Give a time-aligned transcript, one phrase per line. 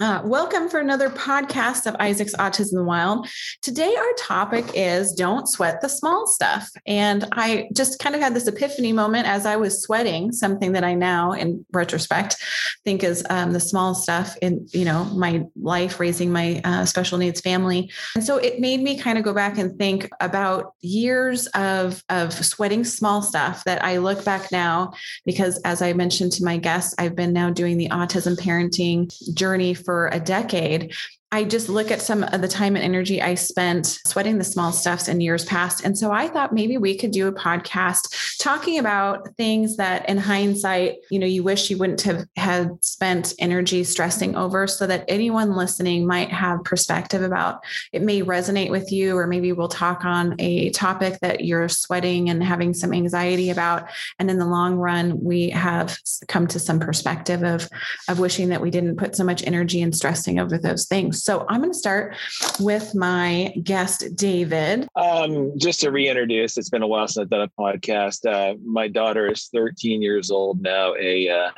[0.00, 3.28] Uh, welcome for another podcast of Isaac's Autism in the Wild.
[3.62, 6.70] Today, our topic is don't sweat the small stuff.
[6.86, 10.84] And I just kind of had this epiphany moment as I was sweating, something that
[10.84, 12.36] I now, in retrospect,
[12.84, 17.18] think is um, the small stuff in you know my life, raising my uh, special
[17.18, 17.90] needs family.
[18.14, 22.32] And so it made me kind of go back and think about years of of
[22.32, 24.92] sweating small stuff that I look back now
[25.26, 29.74] because, as I mentioned to my guests, I've been now doing the autism parenting journey
[29.88, 30.92] for a decade
[31.30, 34.72] I just look at some of the time and energy I spent sweating the small
[34.72, 35.84] stuffs in years past.
[35.84, 40.16] And so I thought maybe we could do a podcast talking about things that in
[40.16, 45.04] hindsight, you know, you wish you wouldn't have had spent energy stressing over so that
[45.06, 50.06] anyone listening might have perspective about it may resonate with you, or maybe we'll talk
[50.06, 53.90] on a topic that you're sweating and having some anxiety about.
[54.18, 57.68] And in the long run, we have come to some perspective of,
[58.08, 61.17] of wishing that we didn't put so much energy and stressing over those things.
[61.22, 62.16] So I'm going to start
[62.60, 64.88] with my guest, David.
[64.96, 68.26] Um, just to reintroduce, it's been a while since I've done a podcast.
[68.26, 71.50] Uh, my daughter is 13 years old now, a uh,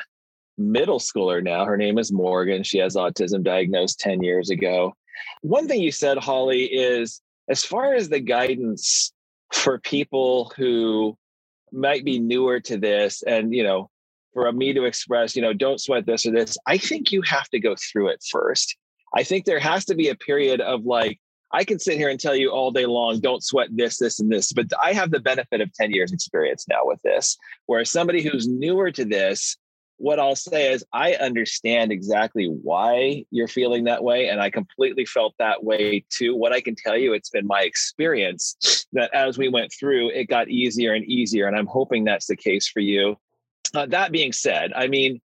[0.59, 1.65] middle schooler now.
[1.65, 2.63] Her name is Morgan.
[2.63, 4.95] She has autism diagnosed 10 years ago.
[5.43, 9.13] One thing you said, Holly, is as far as the guidance
[9.53, 11.17] for people who
[11.73, 13.91] might be newer to this and, you know,
[14.33, 17.49] for me to express, you know, don't sweat this or this, I think you have
[17.49, 18.77] to go through it first.
[19.15, 21.19] I think there has to be a period of like,
[21.53, 24.31] I can sit here and tell you all day long, don't sweat this, this, and
[24.31, 24.53] this.
[24.53, 27.37] But I have the benefit of 10 years experience now with this.
[27.67, 29.57] Whereas somebody who's newer to this,
[29.97, 34.29] what I'll say is I understand exactly why you're feeling that way.
[34.29, 36.37] And I completely felt that way too.
[36.37, 40.25] What I can tell you, it's been my experience that as we went through, it
[40.25, 41.49] got easier and easier.
[41.49, 43.19] And I'm hoping that's the case for you.
[43.75, 45.21] Uh, that being said, I mean,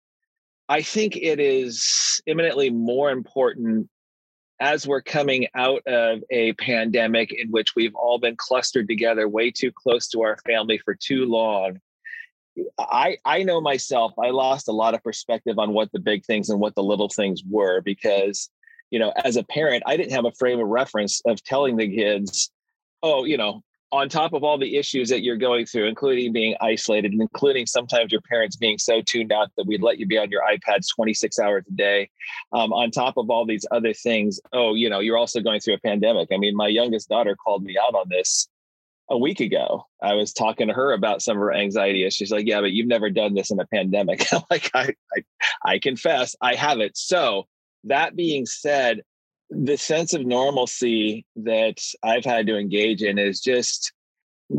[0.67, 3.89] I think it is imminently more important
[4.59, 9.51] as we're coming out of a pandemic in which we've all been clustered together way
[9.51, 11.79] too close to our family for too long.
[12.79, 16.49] I I know myself, I lost a lot of perspective on what the big things
[16.49, 18.49] and what the little things were because,
[18.91, 21.93] you know, as a parent, I didn't have a frame of reference of telling the
[21.93, 22.49] kids,
[23.03, 23.61] oh, you know,
[23.95, 27.65] on top of all the issues that you're going through, including being isolated, and including
[27.65, 30.87] sometimes your parents being so tuned out that we'd let you be on your iPads
[30.93, 32.09] 26 hours a day,
[32.53, 35.75] um, on top of all these other things, oh, you know, you're also going through
[35.75, 36.29] a pandemic.
[36.33, 38.47] I mean, my youngest daughter called me out on this
[39.09, 39.85] a week ago.
[40.01, 42.09] I was talking to her about some of her anxiety.
[42.09, 45.23] She's like, "Yeah, but you've never done this in a pandemic." Like, I, I,
[45.63, 46.97] I confess, I haven't.
[46.97, 47.47] So
[47.85, 49.01] that being said,
[49.49, 53.93] the sense of normalcy that I've had to engage in is just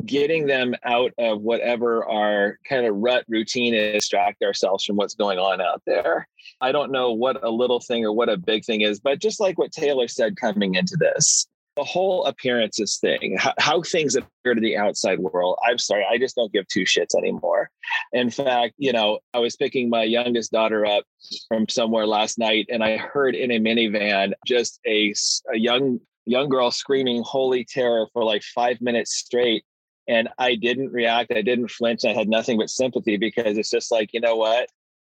[0.05, 5.15] getting them out of whatever our kind of rut routine is, distract ourselves from what's
[5.15, 6.29] going on out there.
[6.61, 9.41] I don't know what a little thing or what a big thing is, but just
[9.41, 14.55] like what Taylor said coming into this, the whole appearances thing, how, how, things appear
[14.55, 15.59] to the outside world.
[15.67, 17.71] I'm sorry, I just don't give two shits anymore.
[18.13, 21.05] In fact, you know, I was picking my youngest daughter up
[21.49, 25.13] from somewhere last night, and I heard in a minivan just a,
[25.53, 29.65] a young young girl screaming "Holy terror" for like five minutes straight,
[30.09, 31.31] and I didn't react.
[31.31, 32.05] I didn't flinch.
[32.05, 34.69] I had nothing but sympathy because it's just like, you know what?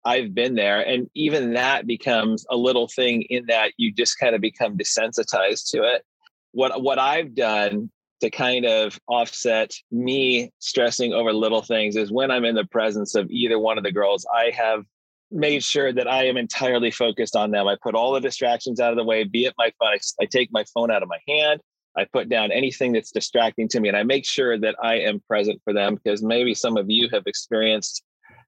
[0.07, 0.81] I've been there.
[0.81, 5.71] And even that becomes a little thing in that you just kind of become desensitized
[5.71, 6.05] to it
[6.55, 12.31] what what I've done to kind of offset me stressing over little things is when
[12.31, 14.85] I'm in the presence of either one of the girls, I have
[15.31, 17.67] made sure that I am entirely focused on them.
[17.67, 19.99] I put all the distractions out of the way, be it my phone.
[20.21, 21.61] I take my phone out of my hand.
[21.97, 25.21] I put down anything that's distracting to me and I make sure that I am
[25.29, 28.04] present for them because maybe some of you have experienced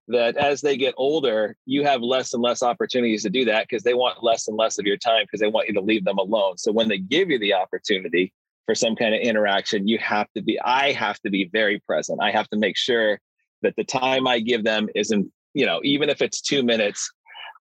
[0.08, 3.82] that as they get older, you have less and less opportunities to do that because
[3.82, 6.18] they want less and less of your time because they want you to leave them
[6.18, 6.58] alone.
[6.58, 8.32] So when they give you the opportunity
[8.66, 12.20] for some kind of interaction, you have to be, I have to be very present.
[12.22, 13.20] I have to make sure
[13.62, 17.10] that the time I give them isn't, you know, even if it's two minutes,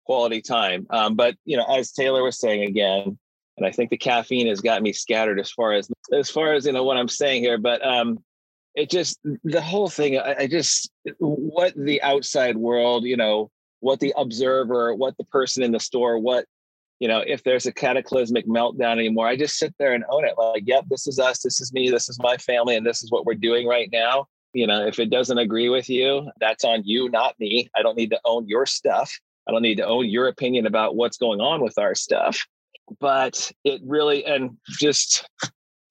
[0.04, 0.86] quality time.
[0.90, 3.18] Um, but, you know, as Taylor was saying again,
[3.56, 6.66] and I think the caffeine has got me scattered as far as as far as
[6.66, 7.58] you know what I'm saying here.
[7.58, 8.18] But um,
[8.74, 13.50] it just the whole thing I, I, just what the outside world you know
[13.80, 16.46] what the observer what the person in the store what
[17.00, 20.34] you know, if there's a cataclysmic meltdown anymore, I just sit there and own it.
[20.38, 23.10] Like, yep, this is us, this is me, this is my family, and this is
[23.10, 24.26] what we're doing right now.
[24.52, 27.68] You know, if it doesn't agree with you, that's on you, not me.
[27.76, 29.12] I don't need to own your stuff.
[29.48, 32.40] I don't need to own your opinion about what's going on with our stuff.
[33.00, 35.28] But it really, and just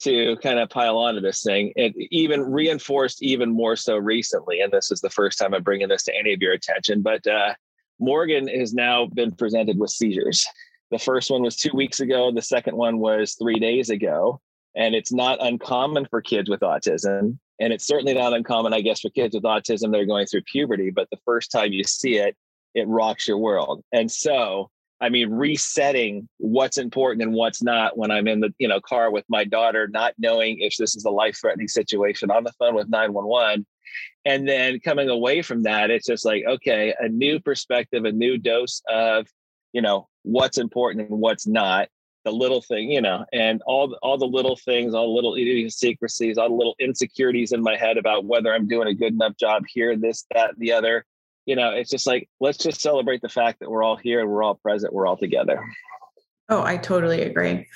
[0.03, 4.61] to kind of pile onto this thing, it even reinforced even more so recently.
[4.61, 7.25] And this is the first time I'm bringing this to any of your attention, but
[7.27, 7.53] uh,
[7.99, 10.45] Morgan has now been presented with seizures.
[10.91, 12.31] The first one was two weeks ago.
[12.31, 14.39] The second one was three days ago.
[14.75, 17.37] And it's not uncommon for kids with autism.
[17.59, 20.41] And it's certainly not uncommon, I guess, for kids with autism that are going through
[20.51, 20.89] puberty.
[20.89, 22.35] But the first time you see it,
[22.73, 23.83] it rocks your world.
[23.91, 24.69] And so,
[25.03, 29.11] I mean, resetting what's important and what's not when I'm in the you know car
[29.11, 32.73] with my daughter, not knowing if this is a life threatening situation on the phone
[32.73, 33.65] with 911.
[34.23, 38.37] And then coming away from that, it's just like, okay, a new perspective, a new
[38.37, 39.27] dose of,
[39.73, 41.89] you know, what's important and what's not
[42.23, 46.37] the little thing, you know, and all all the little things, all the little idiosyncrasies,
[46.37, 49.63] all the little insecurities in my head about whether I'm doing a good enough job
[49.67, 51.05] here, this, that, the other.
[51.45, 54.29] You know, it's just like let's just celebrate the fact that we're all here and
[54.29, 55.63] we're all present, we're all together.
[56.49, 57.67] Oh, I totally agree.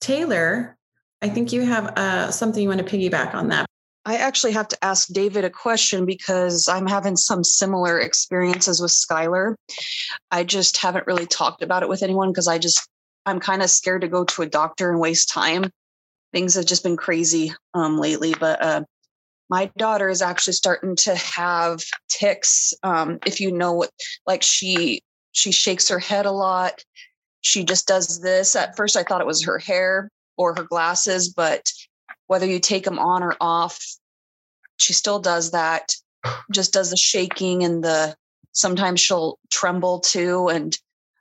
[0.00, 0.76] Taylor,
[1.22, 3.66] I think you have uh, something you want to piggyback on that.
[4.06, 8.90] I actually have to ask David a question because I'm having some similar experiences with
[8.90, 9.54] Skylar.
[10.30, 12.86] I just haven't really talked about it with anyone because I just
[13.26, 15.70] I'm kind of scared to go to a doctor and waste time.
[16.32, 18.82] Things have just been crazy um, lately, but uh,
[19.50, 22.72] my daughter is actually starting to have tics.
[22.82, 23.90] Um, if you know what,
[24.26, 25.02] like she
[25.32, 26.84] she shakes her head a lot.
[27.40, 28.56] She just does this.
[28.56, 31.70] At first, I thought it was her hair or her glasses, but
[32.26, 33.84] whether you take them on or off,
[34.76, 35.94] she still does that.
[36.50, 38.14] Just does the shaking and the
[38.52, 40.48] sometimes she'll tremble too.
[40.48, 40.76] And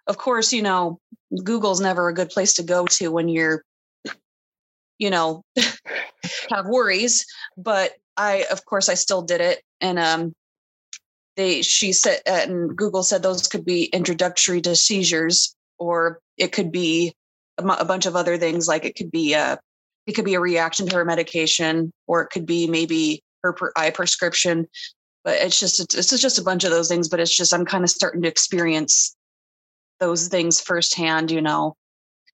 [0.08, 1.00] of course, you know,
[1.44, 3.64] Google's never a good place to go to when you're,
[4.98, 5.44] you know,
[6.50, 7.26] have worries.
[7.58, 9.62] But I, of course, I still did it.
[9.81, 10.33] And um,
[11.36, 16.71] they, she said, and Google said those could be introductory to seizures, or it could
[16.71, 17.13] be
[17.57, 18.68] a, bunch of other things.
[18.68, 19.60] Like it could be a,
[20.06, 23.89] it could be a reaction to her medication, or it could be maybe her eye
[23.89, 24.68] prescription.
[25.24, 27.07] But it's just, it's just a bunch of those things.
[27.07, 29.16] But it's just, I'm kind of starting to experience
[30.00, 31.75] those things firsthand, you know.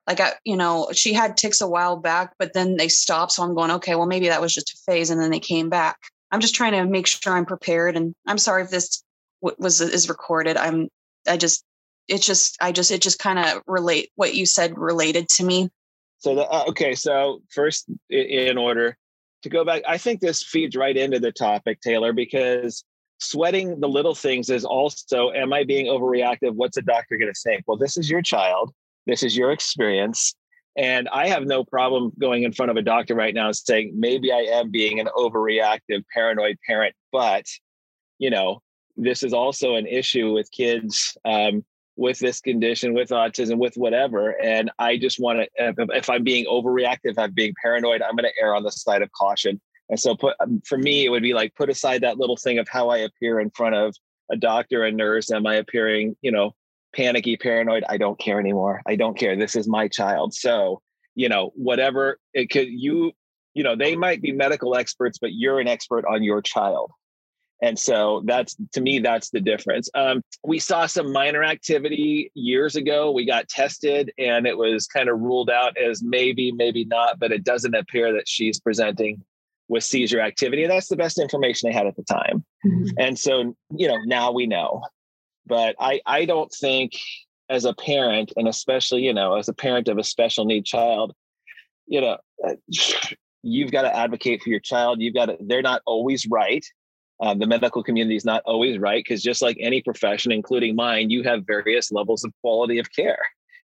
[0.10, 3.32] Like I, you know, she had ticks a while back, but then they stopped.
[3.34, 5.70] So I'm going, okay, well, maybe that was just a phase, and then they came
[5.70, 5.98] back.
[6.32, 7.96] I'm just trying to make sure I'm prepared.
[7.96, 9.04] And I'm sorry if this
[9.42, 10.58] was is recorded.
[10.58, 10.90] I'm,
[11.28, 11.64] I just,
[12.08, 15.70] it's just, I just, it just kind of relate what you said related to me.
[16.18, 18.98] So the, uh, okay, so first in order
[19.44, 22.84] to go back, I think this feeds right into the topic, Taylor, because
[23.20, 27.42] sweating the little things is also am i being overreactive what's a doctor going to
[27.42, 28.74] think well this is your child
[29.10, 30.36] this is your experience
[30.78, 33.94] and i have no problem going in front of a doctor right now and saying
[33.96, 37.46] maybe i am being an overreactive paranoid parent but
[38.18, 38.62] you know
[38.98, 41.64] this is also an issue with kids um,
[41.96, 46.24] with this condition with autism with whatever and i just want to if, if i'm
[46.24, 49.60] being overreactive i'm being paranoid i'm going to err on the side of caution
[49.90, 52.60] and so put um, for me, it would be like put aside that little thing
[52.60, 53.96] of how I appear in front of
[54.32, 55.32] a doctor, a nurse.
[55.32, 56.52] Am I appearing, you know,
[56.96, 57.84] panicky, paranoid?
[57.90, 58.82] I don't care anymore.
[58.88, 59.36] I don't care.
[59.36, 60.34] This is my child.
[60.34, 60.82] So,
[61.16, 63.12] you know, whatever it could you,
[63.54, 66.92] you know, they might be medical experts, but you're an expert on your child.
[67.62, 69.90] And so that's to me, that's the difference.
[69.94, 73.12] Um, we saw some minor activity years ago.
[73.12, 77.34] We got tested and it was kind of ruled out as maybe, maybe not, but
[77.34, 79.24] it doesn't appear that she's presenting
[79.68, 80.68] with seizure activity.
[80.68, 82.46] That's the best information they had at the time.
[82.66, 82.88] Mm-hmm.
[82.98, 84.82] And so, you know, now we know.
[85.50, 86.94] But I, I don't think
[87.50, 91.14] as a parent, and especially, you know, as a parent of a special need child,
[91.88, 92.54] you know, uh,
[93.44, 95.02] you've got to advocate for your child.
[95.02, 96.66] You've got to, they're not always right.
[97.22, 101.10] Uh, the medical community is not always right because just like any profession, including mine,
[101.10, 103.20] you have various levels of quality of care.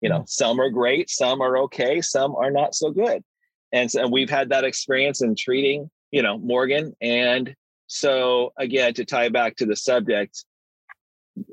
[0.00, 0.26] You know, mm-hmm.
[0.26, 3.24] some are great, some are okay, some are not so good
[3.72, 7.54] and so we've had that experience in treating you know morgan and
[7.86, 10.44] so again to tie back to the subject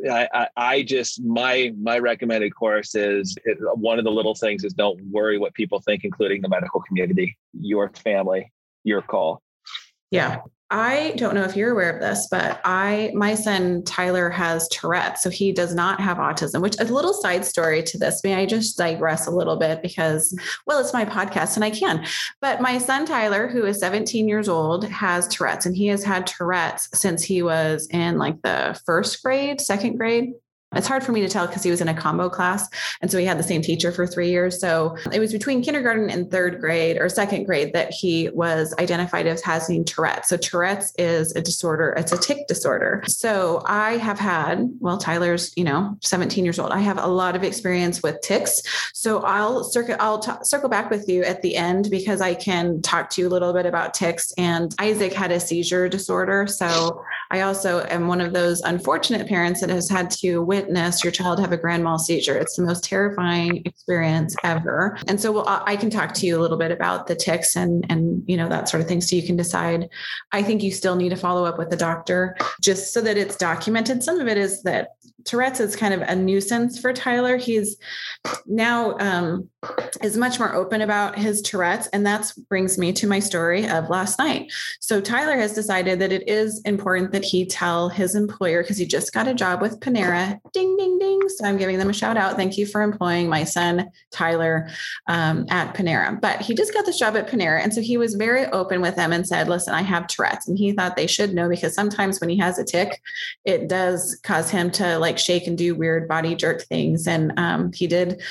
[0.09, 4.63] I, I, I just my my recommended course is it, one of the little things
[4.63, 8.51] is don't worry what people think, including the medical community, your family,
[8.83, 9.41] your call.
[10.11, 14.67] Yeah, I don't know if you're aware of this, but I my son Tyler has
[14.67, 16.61] Tourette, so he does not have autism.
[16.61, 18.21] Which is a little side story to this.
[18.23, 22.05] May I just digress a little bit because well, it's my podcast and I can.
[22.41, 26.27] But my son Tyler, who is 17 years old, has Tourette's, and he has had
[26.27, 30.33] Tourette's since he was in like the first grade, second grade.
[30.75, 32.67] It's hard for me to tell because he was in a combo class.
[33.01, 34.59] And so he had the same teacher for three years.
[34.59, 39.27] So it was between kindergarten and third grade or second grade that he was identified
[39.27, 40.27] as having Tourette's.
[40.27, 43.03] So Tourette's is a disorder, it's a tic disorder.
[43.07, 46.71] So I have had, well, Tyler's, you know, 17 years old.
[46.71, 48.61] I have a lot of experience with tics.
[48.93, 52.81] So I'll circle, I'll t- circle back with you at the end because I can
[52.81, 54.33] talk to you a little bit about tics.
[54.37, 56.45] And Isaac had a seizure disorder.
[56.45, 61.11] So I also am one of those unfortunate parents that has had to witness your
[61.11, 62.35] child have a grand mal seizure.
[62.35, 64.97] It's the most terrifying experience ever.
[65.07, 67.85] And so we'll, I can talk to you a little bit about the tics and
[67.89, 69.89] and you know that sort of thing, so you can decide.
[70.31, 73.35] I think you still need to follow up with the doctor just so that it's
[73.35, 74.03] documented.
[74.03, 74.89] Some of it is that
[75.27, 77.37] Tourette's is kind of a nuisance for Tyler.
[77.37, 77.77] He's
[78.45, 79.49] now um,
[80.01, 83.89] is much more open about his Tourette's, and that brings me to my story of
[83.89, 84.51] last night.
[84.79, 88.85] So Tyler has decided that it is important that he tell his employer because he
[88.85, 90.39] just got a job with Panera.
[90.53, 91.29] Ding ding ding!
[91.29, 92.35] So I'm giving them a shout out.
[92.35, 94.69] Thank you for employing my son Tyler
[95.07, 96.19] um, at Panera.
[96.19, 98.95] But he just got this job at Panera, and so he was very open with
[98.95, 102.19] them and said, "Listen, I have Tourette's," and he thought they should know because sometimes
[102.19, 103.01] when he has a tick,
[103.45, 107.07] it does cause him to like shake and do weird body jerk things.
[107.07, 108.21] And um, he did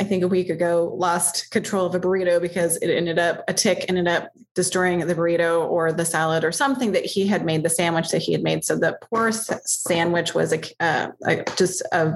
[0.00, 3.54] I think a week ago lost control of a burrito because it ended up a
[3.54, 7.62] tick ended up destroying the burrito or the salad or something that he had made
[7.62, 8.64] the sandwich that he had made.
[8.64, 12.14] So the poor sandwich was a, uh, a just a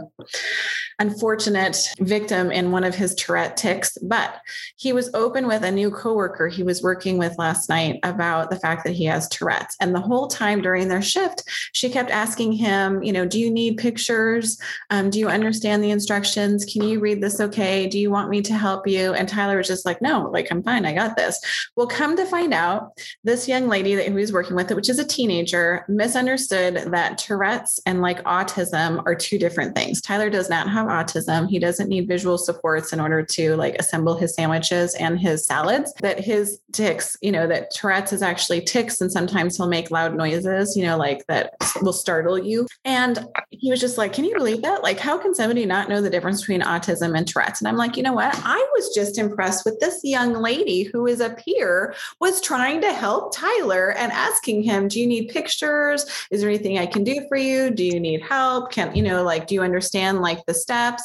[0.98, 3.96] unfortunate victim in one of his Tourette tics.
[4.02, 4.40] But
[4.76, 8.58] he was open with a new coworker he was working with last night about the
[8.58, 9.76] fact that he has Tourette's.
[9.80, 13.50] And the whole time during their shift, she kept asking him, you know, do you
[13.50, 14.58] need pictures?
[14.90, 16.64] Um, do you understand the instructions?
[16.64, 17.86] Can you read this okay?
[17.86, 19.14] Do you want me to help you?
[19.14, 20.84] And Tyler was just like, no, like, I'm fine.
[20.84, 21.40] I got this.
[21.76, 24.98] Well, come to find out, this young lady that he was working with, which is
[24.98, 30.00] a teenager, misunderstood that Tourette's and like autism are two different things.
[30.00, 31.46] Tyler does not have autism.
[31.46, 35.92] He doesn't need visual supports in order to like assemble his sandwiches and his salads.
[36.00, 40.16] That his tics, you know, that Tourette's is actually tics and sometimes he'll make loud
[40.16, 42.66] noises, you know, like that will startle you.
[42.86, 44.82] And he was just like, can you believe that?
[44.82, 47.60] Like, how can somebody not know the difference between autism and Tourette's?
[47.60, 48.32] And I'm like, you know what?
[48.42, 52.92] I was just impressed with this young lady who is a peer was trying to
[52.92, 56.06] help Tyler and asking him, do you need pictures?
[56.30, 57.68] Is there anything I can do for you?
[57.68, 58.70] Do you need help?
[58.70, 61.02] Can, you know, like, do you understand like the steps?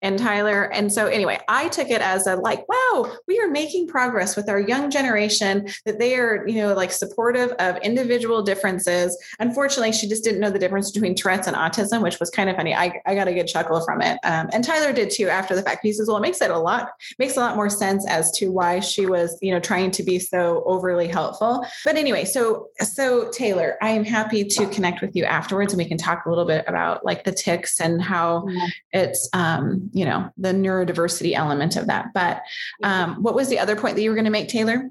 [0.00, 3.88] And Tyler, and so anyway, I took it as a like, wow, we are making
[3.88, 9.18] progress with our young generation that they are, you know, like supportive of individual differences.
[9.40, 12.54] Unfortunately, she just didn't know the difference between Tourette's and autism, which was kind of
[12.54, 12.76] funny.
[12.76, 14.20] I, I got a good chuckle from it.
[14.22, 16.58] Um, and Tyler did too after the fact he says, well, it makes it a
[16.58, 20.04] lot, makes a lot more sense as to why she was, you know, trying to
[20.04, 21.66] be so overly helpful.
[21.84, 25.88] But anyway, so, so Taylor, I am happy to connect with you afterwards and we
[25.88, 28.66] can talk a little bit about like the tics and how yeah.
[28.92, 32.08] it's, um, you know, the neurodiversity element of that.
[32.14, 32.42] But
[32.82, 34.90] um, what was the other point that you were going to make, Taylor?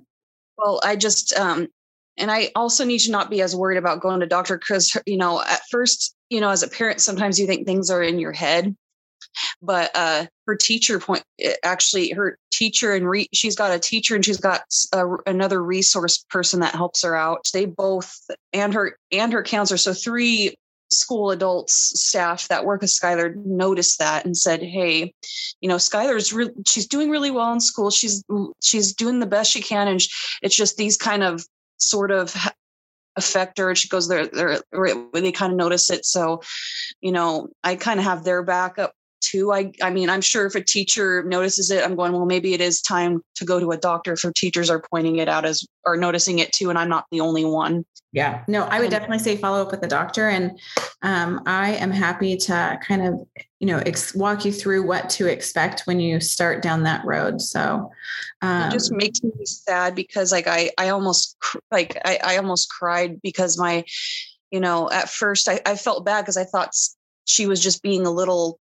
[0.57, 1.67] Well, I just, um,
[2.17, 5.17] and I also need to not be as worried about going to doctor because, you
[5.17, 8.33] know, at first, you know, as a parent, sometimes you think things are in your
[8.33, 8.75] head
[9.61, 11.23] but uh, her teacher point
[11.63, 14.61] actually her teacher and re- she's got a teacher and she's got
[14.93, 18.13] a, another resource person that helps her out they both
[18.51, 20.53] and her and her counselor so three
[20.91, 25.13] school adults staff that work with Skylar noticed that and said, "Hey,
[25.61, 27.91] you know, Skylar's re- she's doing really well in school.
[27.91, 28.23] She's
[28.63, 30.01] she's doing the best she can, and
[30.41, 31.45] it's just these kind of
[31.77, 32.35] sort of
[33.15, 33.75] affect her.
[33.75, 36.05] She goes there, they kind of notice it.
[36.05, 36.41] So,
[37.01, 38.93] you know, I kind of have their backup
[39.29, 39.51] too.
[39.53, 42.61] I I mean, I'm sure if a teacher notices it, I'm going, well, maybe it
[42.61, 45.97] is time to go to a doctor if teachers are pointing it out as or
[45.97, 47.85] noticing it too, and I'm not the only one.
[48.11, 48.43] Yeah.
[48.47, 50.29] No, I would definitely say follow up with the doctor.
[50.29, 50.59] And
[51.03, 53.21] um, I am happy to kind of,
[53.59, 57.39] you know, ex- walk you through what to expect when you start down that road.
[57.39, 57.91] So
[58.41, 61.37] um, it just makes me sad because like I, I almost
[61.71, 63.83] like, I, I almost cried because my,
[64.49, 66.73] you know, at first I, I felt bad because I thought
[67.25, 68.59] she was just being a little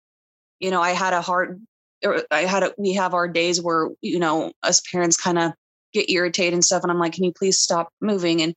[0.63, 1.61] you know, I had a hard,
[2.05, 5.51] er, I had a, we have our days where, you know, us parents kind of
[5.93, 6.83] get irritated and stuff.
[6.83, 8.41] And I'm like, can you please stop moving?
[8.41, 8.55] And,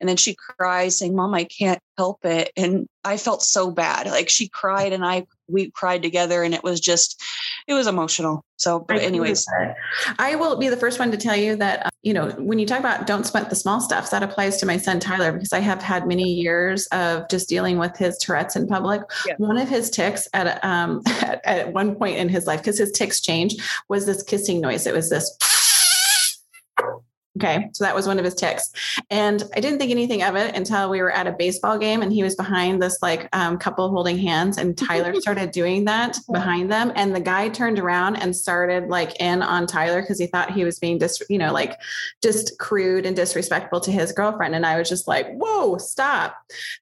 [0.00, 2.52] and then she cries saying, mom, I can't help it.
[2.56, 4.06] And I felt so bad.
[4.06, 7.20] Like she cried and I, we cried together and it was just,
[7.66, 8.44] it was emotional.
[8.56, 9.46] So, but anyways,
[10.18, 12.66] I will be the first one to tell you that, uh, you know, when you
[12.66, 15.60] talk about don't sweat the small stuff, that applies to my son, Tyler, because I
[15.60, 19.02] have had many years of just dealing with his Tourette's in public.
[19.26, 19.34] Yeah.
[19.38, 22.92] One of his tics at, um, at, at one point in his life, because his
[22.92, 23.56] tics change,
[23.88, 24.86] was this kissing noise.
[24.86, 25.36] It was this
[27.36, 27.68] Okay.
[27.72, 28.72] So that was one of his ticks.
[29.10, 32.12] And I didn't think anything of it until we were at a baseball game and
[32.12, 36.72] he was behind this like um, couple holding hands and Tyler started doing that behind
[36.72, 36.90] them.
[36.96, 40.64] And the guy turned around and started like in on Tyler because he thought he
[40.64, 41.78] was being dis, you know, like
[42.22, 44.56] just crude and disrespectful to his girlfriend.
[44.56, 46.36] And I was just like, whoa, stop.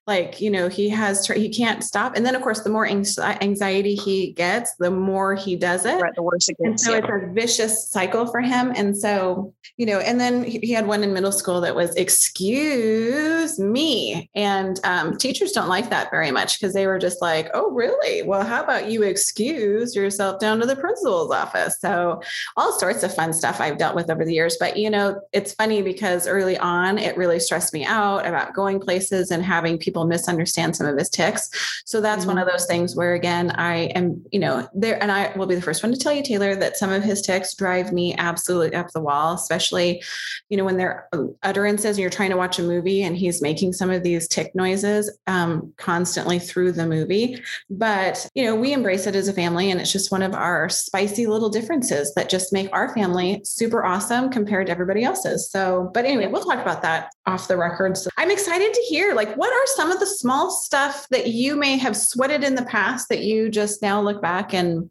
[0.07, 2.15] Like, you know, he has, he can't stop.
[2.15, 6.01] And then of course, the more anxiety he gets, the more he does it.
[6.01, 6.67] Right, the worse it gets.
[6.67, 6.97] And so yeah.
[6.99, 8.73] it's a vicious cycle for him.
[8.75, 13.59] And so, you know, and then he had one in middle school that was excuse
[13.59, 17.71] me and um, teachers don't like that very much because they were just like oh
[17.71, 18.23] really?
[18.23, 21.79] Well how about you excuse yourself down to the principal's office?
[21.79, 22.21] So
[22.55, 25.53] all sorts of fun stuff i've dealt with over the years but you know it's
[25.53, 30.05] funny because early on it really stressed me out about going places and having people
[30.05, 31.49] misunderstand some of his ticks.
[31.85, 32.29] So that's mm-hmm.
[32.29, 35.55] one of those things where again i am you know there and i will be
[35.55, 38.75] the first one to tell you taylor that some of his ticks drive me absolutely
[38.75, 40.01] up the wall especially
[40.49, 43.73] you know when they're uh, utterances you're trying to watch a movie and he's making
[43.73, 47.41] some of these tick noises um, constantly through the movie.
[47.69, 50.69] But you know we embrace it as a family and it's just one of our
[50.69, 55.49] spicy little differences that just make our family super awesome compared to everybody else's.
[55.49, 57.97] So but anyway we'll talk about that off the record.
[57.97, 61.55] So i'm excited to hear like what are some of the small stuff that you
[61.55, 64.89] may have sweated in the past that you just now look back and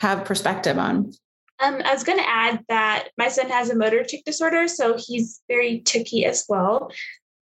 [0.00, 1.12] have perspective on
[1.60, 4.96] um, I was going to add that my son has a motor tic disorder, so
[4.96, 6.92] he's very ticky as well.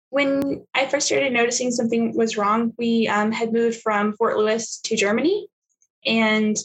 [0.10, 4.80] When I first started noticing something was wrong, we um, had moved from Fort Lewis
[4.86, 5.48] to Germany.
[6.06, 6.58] And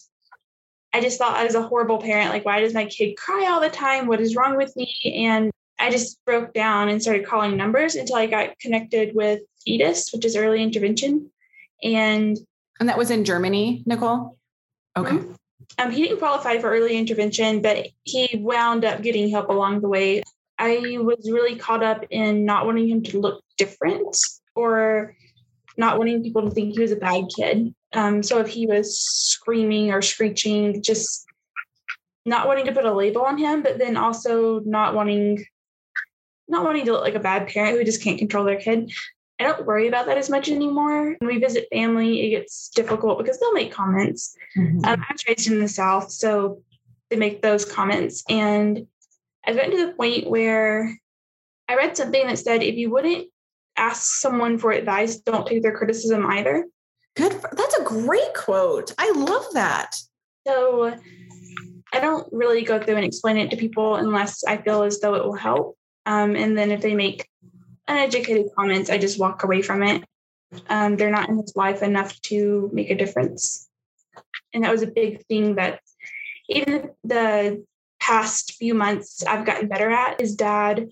[0.95, 2.31] I just thought I was a horrible parent.
[2.31, 4.07] Like, why does my kid cry all the time?
[4.07, 4.95] What is wrong with me?
[5.27, 10.11] And I just broke down and started calling numbers until I got connected with EDIS,
[10.15, 11.31] which is early intervention.
[11.83, 12.39] And
[12.81, 14.39] and that was in Germany, Nicole?
[14.97, 15.17] Okay.
[15.17, 15.35] Mm-hmm
[15.78, 19.88] um, he didn't qualify for early intervention, but he wound up getting help along the
[19.88, 20.23] way.
[20.59, 24.16] I was really caught up in not wanting him to look different
[24.54, 25.16] or
[25.76, 27.75] not wanting people to think he was a bad kid.
[27.92, 31.26] Um, so if he was screaming or screeching, just
[32.25, 35.44] not wanting to put a label on him, but then also not wanting
[36.46, 38.92] not wanting to look like a bad parent who just can't control their kid.
[39.38, 41.16] I don't worry about that as much anymore.
[41.18, 44.37] When we visit family, it gets difficult because they'll make comments.
[44.57, 44.85] Mm-hmm.
[44.85, 46.62] Um, I was raised in the South, so
[47.11, 48.23] they make those comments.
[48.29, 48.87] And
[49.44, 50.97] I've gotten to the point where
[51.68, 53.29] I read something that said if you wouldn't
[53.77, 56.66] ask someone for advice, don't take their criticism either.
[57.16, 57.33] Good.
[57.33, 58.92] For, that's a great quote.
[58.99, 59.97] I love that.
[60.47, 60.97] So
[61.92, 65.14] I don't really go through and explain it to people unless I feel as though
[65.14, 65.77] it will help.
[66.07, 67.29] Um, and then if they make
[67.88, 70.05] uneducated comments, I just walk away from it.
[70.68, 73.68] Um, they're not in his life enough to make a difference.
[74.53, 75.81] And that was a big thing that
[76.49, 77.64] even the
[78.01, 80.20] past few months I've gotten better at.
[80.20, 80.90] His dad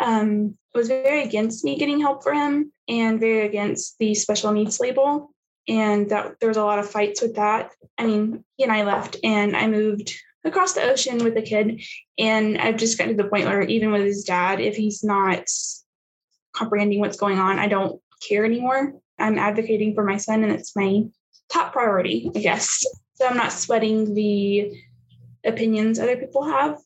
[0.00, 4.80] um, was very against me getting help for him and very against the special needs
[4.80, 5.30] label.
[5.68, 7.72] And that there was a lot of fights with that.
[7.96, 10.12] I mean, he and I left and I moved
[10.44, 11.82] across the ocean with the kid.
[12.18, 15.44] And I've just gotten to the point where even with his dad, if he's not
[16.52, 17.58] comprehending what's going on.
[17.58, 18.94] I don't care anymore.
[19.18, 21.04] I'm advocating for my son, and it's my
[21.50, 22.84] top priority, I guess.
[23.14, 24.72] So I'm not sweating the
[25.44, 26.78] opinions other people have.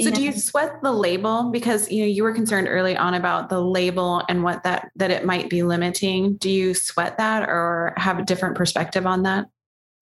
[0.00, 3.50] So do you sweat the label because you know you were concerned early on about
[3.50, 6.36] the label and what that that it might be limiting?
[6.36, 9.46] Do you sweat that or have a different perspective on that?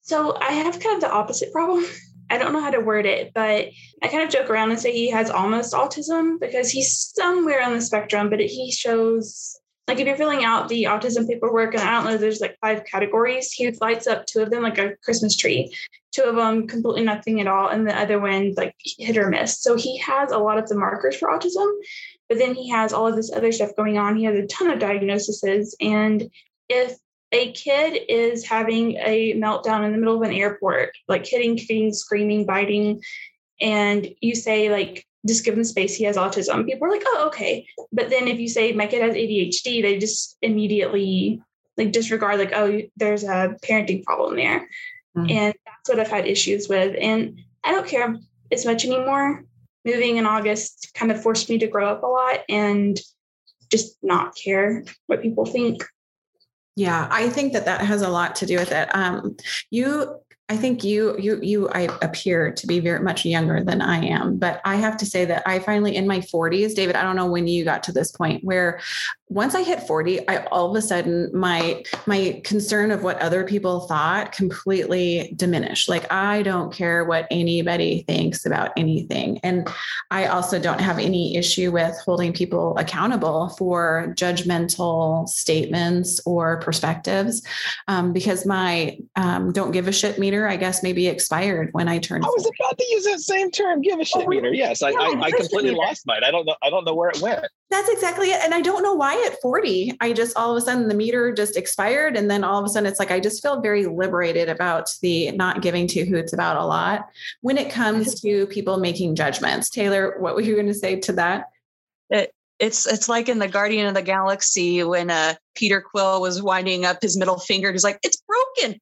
[0.03, 1.85] So I have kind of the opposite problem.
[2.31, 3.69] I don't know how to word it, but
[4.03, 7.75] I kind of joke around and say he has almost autism because he's somewhere on
[7.75, 11.93] the spectrum, but he shows like if you're filling out the autism paperwork, and I
[11.93, 13.53] don't know, there's like five categories.
[13.53, 15.75] He lights up two of them like a Christmas tree,
[16.13, 19.61] two of them completely nothing at all, and the other one like hit or miss.
[19.61, 21.71] So he has a lot of the markers for autism,
[22.29, 24.17] but then he has all of this other stuff going on.
[24.17, 26.31] He has a ton of diagnoses, and
[26.71, 26.97] if
[27.35, 31.92] a kid is having a meltdown in the middle of an airport, like hitting, kicking,
[31.92, 33.03] screaming, biting,
[33.61, 37.25] and you say, like, just give him space, he has autism, people are like, oh,
[37.27, 37.66] okay.
[37.92, 41.42] But then if you say my kid has ADHD, they just immediately
[41.77, 44.68] like disregard, like, oh, there's a parenting problem there.
[45.16, 45.31] Mm-hmm.
[45.31, 46.94] And that's what I've had issues with.
[47.01, 48.16] And I don't care
[48.53, 49.44] as much anymore.
[49.85, 52.99] Moving in August kind of forced me to grow up a lot and
[53.70, 55.85] just not care what people think.
[56.77, 58.93] Yeah, I think that that has a lot to do with it.
[58.95, 59.37] Um,
[59.71, 64.05] you I think you you you I appear to be very much younger than I
[64.05, 67.17] am, but I have to say that I finally in my 40s, David, I don't
[67.17, 68.79] know when you got to this point where
[69.31, 73.45] once I hit 40, I all of a sudden my my concern of what other
[73.45, 75.89] people thought completely diminished.
[75.89, 79.41] Like I don't care what anybody thinks about anything.
[79.43, 79.67] And
[80.11, 87.43] I also don't have any issue with holding people accountable for judgmental statements or perspectives
[87.89, 91.88] um, because my um, don't give a shit meter meter, I guess, maybe expired when
[91.88, 92.25] I turned.
[92.25, 92.57] I was 40.
[92.61, 94.53] about to use that same term, give a shit oh, meter.
[94.53, 96.23] Yes, I, I, I completely lost mine.
[96.25, 96.57] I don't know.
[96.62, 97.47] I don't know where it went.
[97.70, 98.40] That's exactly it.
[98.42, 101.33] And I don't know why at 40, I just all of a sudden the meter
[101.33, 102.16] just expired.
[102.16, 105.31] And then all of a sudden it's like I just feel very liberated about the
[105.33, 107.09] not giving two hoots about a lot
[107.40, 109.70] when it comes to people making judgments.
[109.70, 111.51] Taylor, what were you going to say to that?
[112.11, 116.40] It, it's it's like in the Guardian of the Galaxy when uh, Peter Quill was
[116.40, 117.73] winding up his middle finger.
[117.73, 118.81] He's like, "It's broken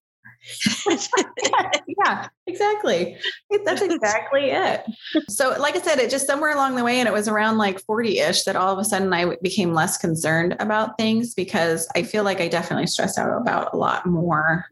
[1.86, 3.16] yeah, exactly.
[3.64, 4.84] That's exactly it.
[5.28, 7.80] So, like I said, it just somewhere along the way, and it was around like
[7.80, 12.02] 40 ish that all of a sudden I became less concerned about things because I
[12.02, 14.66] feel like I definitely stressed out about a lot more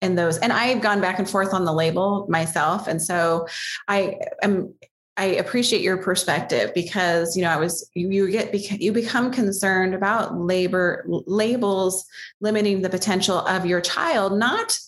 [0.00, 0.38] in those.
[0.38, 2.86] And I've gone back and forth on the label myself.
[2.86, 3.46] And so
[3.88, 4.74] I am
[5.18, 9.94] I appreciate your perspective because you know I was you, you get you become concerned
[9.94, 12.04] about labor labels
[12.40, 14.78] limiting the potential of your child not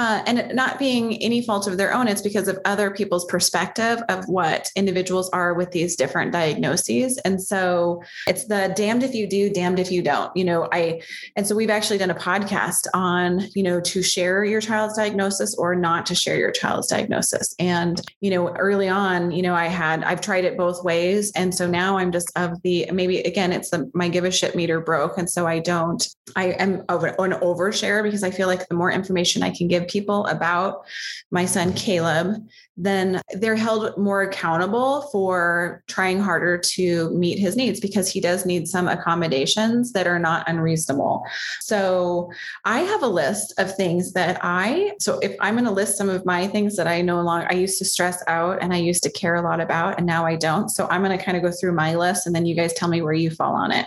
[0.00, 4.02] uh, and not being any fault of their own, it's because of other people's perspective
[4.08, 7.18] of what individuals are with these different diagnoses.
[7.18, 10.34] And so it's the damned if you do, damned if you don't.
[10.34, 11.02] You know, I,
[11.36, 15.54] and so we've actually done a podcast on, you know, to share your child's diagnosis
[15.58, 17.54] or not to share your child's diagnosis.
[17.58, 21.30] And, you know, early on, you know, I had, I've tried it both ways.
[21.32, 24.56] And so now I'm just of the, maybe again, it's the, my give a shit
[24.56, 25.18] meter broke.
[25.18, 29.42] And so I don't, I am an overshare because I feel like the more information
[29.42, 30.86] I can give people about
[31.30, 32.36] my son Caleb,
[32.82, 38.46] then they're held more accountable for trying harder to meet his needs because he does
[38.46, 41.22] need some accommodations that are not unreasonable.
[41.60, 42.32] So
[42.64, 46.08] I have a list of things that I, so if I'm going to list some
[46.08, 49.02] of my things that I no longer, I used to stress out and I used
[49.02, 50.70] to care a lot about, and now I don't.
[50.70, 52.88] So I'm going to kind of go through my list and then you guys tell
[52.88, 53.86] me where you fall on it.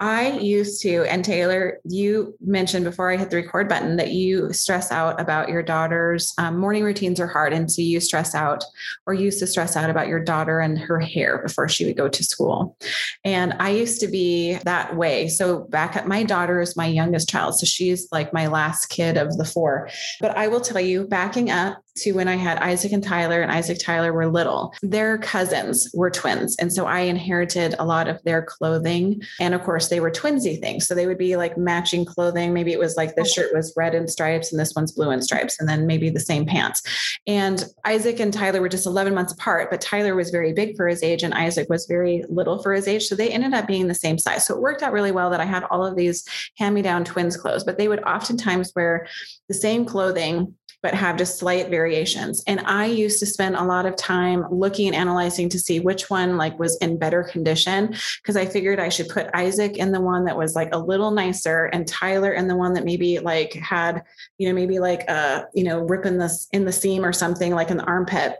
[0.00, 4.50] I used to, and Taylor, you mentioned before I hit the record button that you
[4.54, 7.52] stress out about your daughter's um, morning routines are hard.
[7.52, 8.64] And so you stress stress out
[9.06, 12.08] or used to stress out about your daughter and her hair before she would go
[12.08, 12.76] to school.
[13.24, 15.28] And I used to be that way.
[15.28, 17.58] So back at my daughter is my youngest child.
[17.58, 19.88] So she's like my last kid of the four.
[20.20, 23.50] But I will tell you, backing up, to when I had Isaac and Tyler, and
[23.50, 24.74] Isaac Tyler were little.
[24.82, 26.56] Their cousins were twins.
[26.58, 29.22] And so I inherited a lot of their clothing.
[29.38, 30.86] And of course, they were twinsy things.
[30.86, 32.52] So they would be like matching clothing.
[32.52, 35.22] Maybe it was like this shirt was red in stripes and this one's blue in
[35.22, 36.82] stripes, and then maybe the same pants.
[37.26, 40.88] And Isaac and Tyler were just 11 months apart, but Tyler was very big for
[40.88, 43.04] his age and Isaac was very little for his age.
[43.04, 44.46] So they ended up being the same size.
[44.46, 46.24] So it worked out really well that I had all of these
[46.56, 49.06] hand me down twins clothes, but they would oftentimes wear
[49.48, 52.42] the same clothing but have just slight variations.
[52.46, 56.08] And I used to spend a lot of time looking and analyzing to see which
[56.08, 60.00] one like was in better condition because I figured I should put Isaac in the
[60.00, 63.52] one that was like a little nicer and Tyler in the one that maybe like
[63.52, 64.02] had,
[64.38, 67.54] you know, maybe like a, you know, rip in the in the seam or something
[67.54, 68.36] like the armpit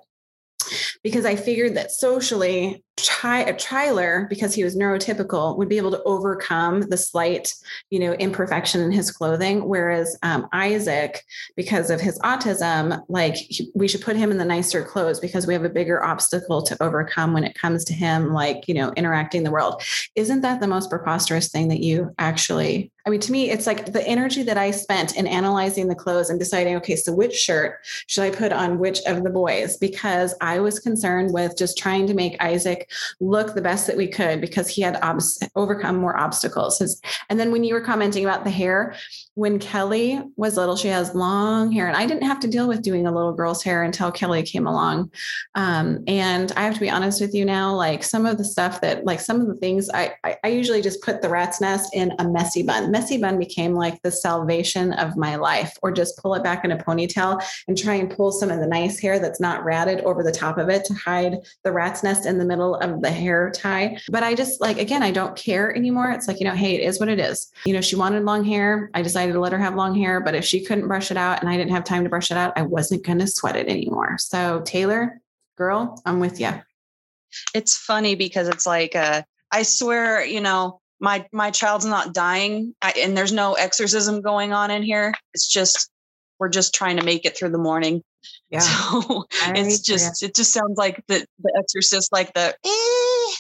[1.03, 6.03] because I figured that socially Ty, Tyler, because he was neurotypical, would be able to
[6.03, 7.55] overcome the slight,
[7.91, 9.67] you know, imperfection in his clothing.
[9.67, 11.25] Whereas um, Isaac,
[11.57, 15.47] because of his autism, like he, we should put him in the nicer clothes because
[15.47, 18.93] we have a bigger obstacle to overcome when it comes to him, like you know,
[18.97, 19.83] interacting the world.
[20.15, 22.93] Isn't that the most preposterous thing that you actually?
[23.07, 26.29] I mean, to me, it's like the energy that I spent in analyzing the clothes
[26.29, 29.79] and deciding, okay, so which shirt should I put on which of the boys?
[29.79, 32.90] Because I was concerned with just trying to make Isaac
[33.21, 35.21] look the best that we could because he had ob-
[35.57, 36.81] overcome more obstacles.
[37.29, 38.95] and then when you were commenting about the hair,
[39.35, 42.83] when Kelly was little, she has long hair, and I didn't have to deal with
[42.83, 45.11] doing a little girl's hair until Kelly came along.
[45.55, 48.81] Um, and I have to be honest with you now, like some of the stuff
[48.83, 51.95] that, like some of the things, I, I, I usually just put the rat's nest
[51.95, 52.91] in a messy bun.
[52.91, 56.73] Messy bun became like the salvation of my life, or just pull it back in
[56.73, 60.23] a ponytail and try and pull some of the nice hair that's not ratted over
[60.23, 63.51] the top of it to hide the rat's nest in the middle of the hair
[63.55, 63.99] tie.
[64.09, 66.11] But I just like, again, I don't care anymore.
[66.11, 67.51] It's like, you know, hey, it is what it is.
[67.65, 68.91] You know, she wanted long hair.
[68.95, 70.21] I decided to let her have long hair.
[70.21, 72.37] But if she couldn't brush it out and I didn't have time to brush it
[72.37, 74.17] out, I wasn't going to sweat it anymore.
[74.19, 75.21] So, Taylor,
[75.57, 76.51] girl, I'm with you.
[77.55, 82.75] It's funny because it's like, uh, I swear, you know, my my child's not dying
[82.83, 85.91] I, and there's no exorcism going on in here it's just
[86.39, 88.03] we're just trying to make it through the morning
[88.53, 88.61] Yeah.
[88.61, 93.37] So it's just it just sounds like the the exorcist, like the eh,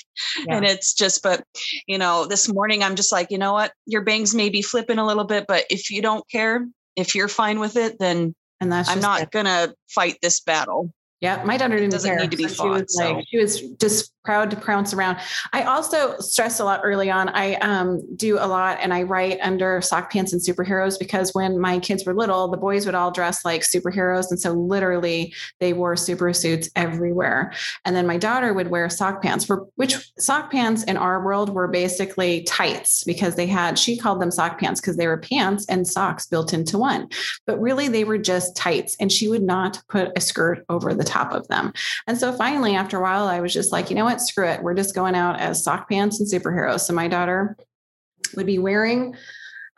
[0.46, 0.56] yeah.
[0.56, 1.42] and it's just, but
[1.88, 4.98] you know, this morning I'm just like, you know what, your bangs may be flipping
[4.98, 8.70] a little bit, but if you don't care, if you're fine with it, then and
[8.70, 9.30] that's I'm not it.
[9.32, 10.92] gonna fight this battle.
[11.20, 12.20] Yeah, my daughter didn't doesn't care.
[12.20, 12.76] need to be so fought.
[12.76, 13.12] She was so.
[13.12, 15.18] like, she was just proud to prounce around.
[15.52, 17.30] I also stress a lot early on.
[17.30, 21.58] I um, do a lot and I write under sock pants and superheroes because when
[21.58, 24.30] my kids were little, the boys would all dress like superheroes.
[24.30, 27.52] And so literally they wore super suits everywhere.
[27.84, 31.50] And then my daughter would wear sock pants, for which sock pants in our world
[31.50, 35.66] were basically tights because they had, she called them sock pants because they were pants
[35.68, 37.08] and socks built into one.
[37.46, 38.96] But really they were just tights.
[39.00, 41.72] And she would not put a skirt over the top of them.
[42.06, 44.20] And so finally, after a while, I was just like, you know what?
[44.20, 44.62] Screw it.
[44.62, 46.80] We're just going out as sock pants and superheroes.
[46.80, 47.56] So my daughter
[48.36, 49.14] would be wearing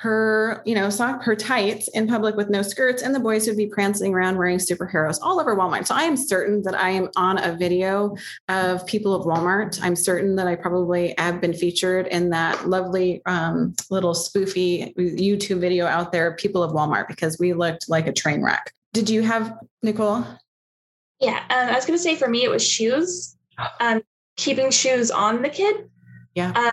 [0.03, 3.57] her, you know, sock her tights in public with no skirts, and the boys would
[3.57, 5.87] be prancing around wearing superheroes all over Walmart.
[5.87, 8.17] So I am certain that I am on a video
[8.49, 9.79] of people of Walmart.
[9.81, 15.61] I'm certain that I probably have been featured in that lovely um, little spoofy YouTube
[15.61, 18.75] video out there, people of Walmart, because we looked like a train wreck.
[18.93, 20.25] Did you have Nicole?
[21.23, 23.37] Yeah, um, I was going to say for me it was shoes.
[23.79, 24.03] Um,
[24.37, 25.89] keeping shoes on the kid.
[26.35, 26.51] Yeah.
[26.51, 26.73] Um,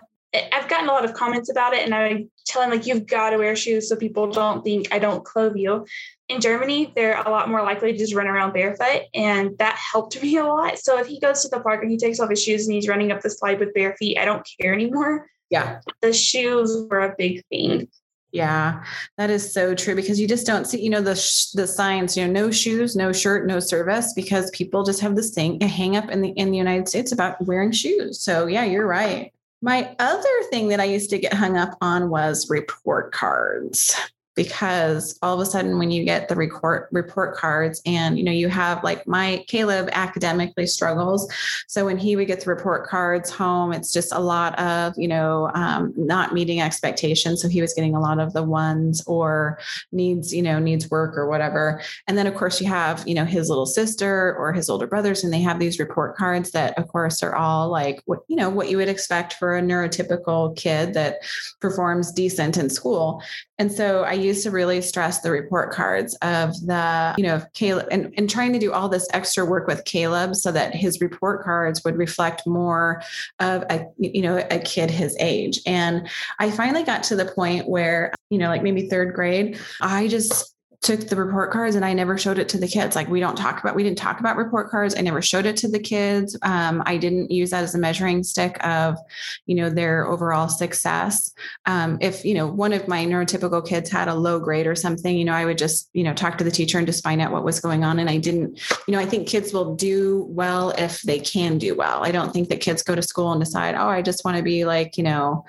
[0.52, 3.30] I've gotten a lot of comments about it, and I tell him like you've got
[3.30, 5.86] to wear shoes so people don't think I don't clothe you.
[6.28, 10.20] In Germany, they're a lot more likely to just run around barefoot, and that helped
[10.22, 10.78] me a lot.
[10.80, 12.88] So if he goes to the park and he takes off his shoes and he's
[12.88, 15.26] running up the slide with bare feet, I don't care anymore.
[15.48, 17.88] Yeah, the shoes were a big thing.
[18.32, 18.84] Yeah,
[19.18, 22.16] that is so true because you just don't see, you know, the sh- the signs,
[22.16, 25.96] you know, no shoes, no shirt, no service, because people just have this thing, hang
[25.96, 28.20] up in the in the United States about wearing shoes.
[28.20, 29.32] So yeah, you're right.
[29.62, 33.94] My other thing that I used to get hung up on was report cards
[34.40, 38.32] because all of a sudden when you get the report report cards and you know
[38.32, 41.30] you have like my Caleb academically struggles.
[41.68, 45.08] So when he would get the report cards home it's just a lot of you
[45.08, 47.42] know um, not meeting expectations.
[47.42, 49.58] So he was getting a lot of the ones or
[49.92, 51.82] needs you know needs work or whatever.
[52.08, 55.22] And then of course you have you know his little sister or his older brothers
[55.22, 58.48] and they have these report cards that of course are all like what you know
[58.48, 61.16] what you would expect for a neurotypical kid that
[61.60, 63.22] performs decent in school
[63.60, 67.88] and so I used to really stress the report cards of the, you know, Caleb
[67.90, 71.44] and, and trying to do all this extra work with Caleb so that his report
[71.44, 73.02] cards would reflect more
[73.38, 75.60] of a, you know, a kid his age.
[75.66, 80.08] And I finally got to the point where, you know, like maybe third grade, I
[80.08, 82.96] just took the report cards and I never showed it to the kids.
[82.96, 84.94] Like we don't talk about, we didn't talk about report cards.
[84.96, 86.38] I never showed it to the kids.
[86.42, 88.96] Um, I didn't use that as a measuring stick of,
[89.44, 91.32] you know, their overall success.
[91.66, 95.14] Um, if, you know, one of my neurotypical kids had a low grade or something,
[95.14, 97.32] you know, I would just, you know, talk to the teacher and just find out
[97.32, 97.98] what was going on.
[97.98, 101.74] And I didn't, you know, I think kids will do well if they can do
[101.74, 102.04] well.
[102.04, 104.42] I don't think that kids go to school and decide, oh, I just want to
[104.42, 105.44] be like, you know,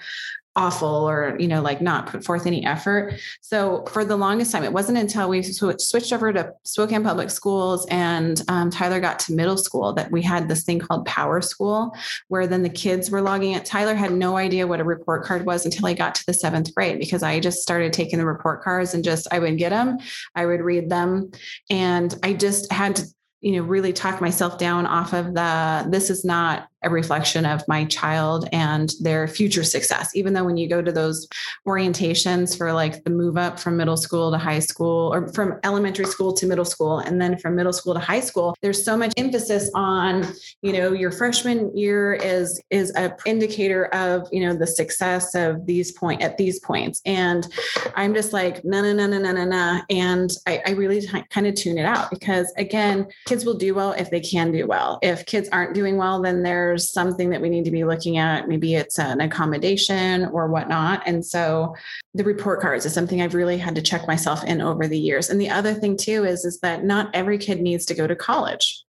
[0.56, 3.14] awful or you know like not put forth any effort.
[3.40, 7.30] So for the longest time it wasn't until we sw- switched over to spokane public
[7.30, 11.42] schools and um, tyler got to middle school that we had this thing called power
[11.42, 11.96] school
[12.28, 13.64] where then the kids were logging it.
[13.64, 16.74] Tyler had no idea what a report card was until i got to the seventh
[16.76, 19.98] grade because i just started taking the report cards and just i would get them
[20.36, 21.32] i would read them.
[21.70, 23.06] And i just had to
[23.42, 27.68] you know really talk myself down off of the this is not a reflection of
[27.68, 30.16] my child and their future success.
[30.16, 31.28] Even though when you go to those
[31.68, 36.06] orientations for like the move up from middle school to high school or from elementary
[36.06, 39.14] school to middle school and then from middle school to high school, there's so much
[39.18, 40.26] emphasis on,
[40.62, 45.66] you know, your freshman year is is a indicator of, you know, the success of
[45.66, 47.02] these point at these points.
[47.06, 47.48] And
[47.96, 49.82] I'm just like, no, no, no, no, no, no, no.
[49.90, 53.76] And I, I really t- kind of tune it out because again, kids will do
[53.76, 55.00] well if they can do well.
[55.02, 58.18] If kids aren't doing well, then they're there's something that we need to be looking
[58.18, 58.48] at.
[58.48, 61.04] Maybe it's an accommodation or whatnot.
[61.06, 61.76] And so
[62.14, 65.30] the report cards is something I've really had to check myself in over the years.
[65.30, 68.16] And the other thing too is, is that not every kid needs to go to
[68.16, 68.86] college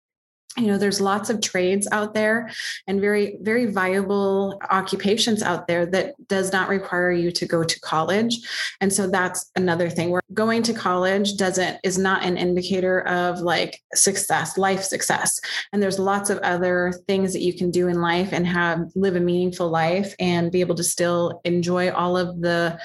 [0.57, 2.49] you know there's lots of trades out there
[2.87, 7.79] and very very viable occupations out there that does not require you to go to
[7.81, 8.37] college.
[8.81, 13.39] And so that's another thing where going to college doesn't is not an indicator of
[13.39, 15.39] like success life success.
[15.71, 19.15] And there's lots of other things that you can do in life and have live
[19.15, 22.79] a meaningful life and be able to still enjoy all of the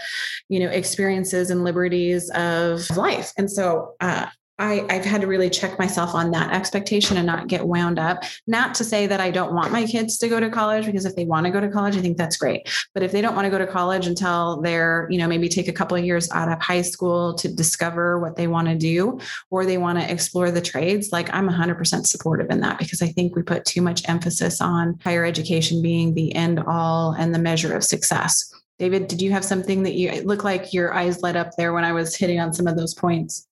[0.48, 3.32] you know experiences and liberties of life.
[3.38, 4.26] And so uh,
[4.58, 8.22] I, I've had to really check myself on that expectation and not get wound up.
[8.46, 11.16] Not to say that I don't want my kids to go to college, because if
[11.16, 12.68] they want to go to college, I think that's great.
[12.94, 15.68] But if they don't want to go to college until they're, you know, maybe take
[15.68, 19.18] a couple of years out of high school to discover what they want to do,
[19.50, 23.08] or they want to explore the trades, like I'm 100% supportive in that because I
[23.08, 27.38] think we put too much emphasis on higher education being the end all and the
[27.38, 28.52] measure of success.
[28.78, 31.72] David, did you have something that you it looked like your eyes lit up there
[31.72, 33.46] when I was hitting on some of those points?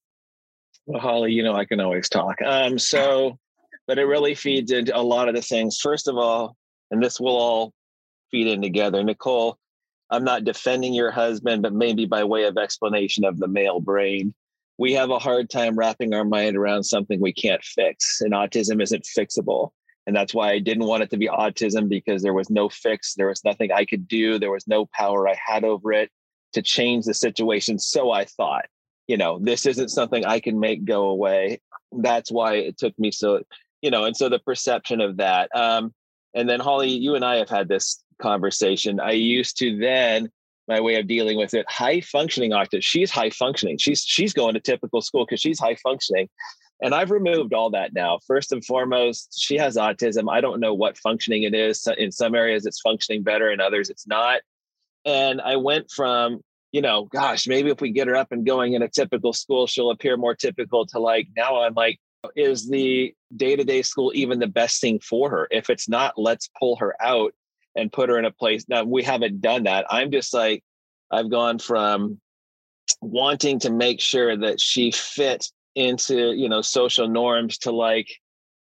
[0.87, 2.41] Well, Holly, you know I can always talk.
[2.45, 3.39] Um, so,
[3.87, 5.79] but it really feeds into a lot of the things.
[5.79, 6.57] First of all,
[6.91, 7.73] and this will all
[8.31, 9.03] feed in together.
[9.03, 9.59] Nicole,
[10.11, 14.35] I'm not defending your husband, but maybe by way of explanation of the male brain.
[14.79, 18.83] We have a hard time wrapping our mind around something we can't fix, and autism
[18.83, 19.71] isn't fixable.
[20.07, 23.15] And that's why I didn't want it to be autism because there was no fix.
[23.15, 24.39] There was nothing I could do.
[24.39, 26.11] There was no power I had over it
[26.55, 27.79] to change the situation.
[27.79, 28.65] So I thought
[29.11, 31.61] you know, this isn't something I can make go away.
[31.91, 33.43] That's why it took me so,
[33.83, 35.51] you know, and so the perception of that.
[35.53, 35.93] Um,
[36.33, 39.01] and then Holly, you and I have had this conversation.
[39.01, 40.31] I used to then
[40.69, 42.85] my way of dealing with it, high functioning autism.
[42.85, 43.79] She's high functioning.
[43.79, 46.29] She's she's going to typical school because she's high functioning.
[46.81, 48.21] And I've removed all that now.
[48.29, 50.31] First and foremost, she has autism.
[50.31, 51.85] I don't know what functioning it is.
[51.99, 54.43] In some areas, it's functioning better, in others, it's not.
[55.05, 58.75] And I went from you know, gosh, maybe if we get her up and going
[58.75, 61.99] in a typical school, she'll appear more typical to like now I'm like,
[62.37, 65.49] is the day to day school even the best thing for her?
[65.51, 67.33] If it's not, let's pull her out
[67.77, 68.67] and put her in a place.
[68.69, 69.87] Now, we haven't done that.
[69.91, 70.63] I'm just like,
[71.11, 72.21] I've gone from
[73.01, 78.09] wanting to make sure that she fit into, you know, social norms to like,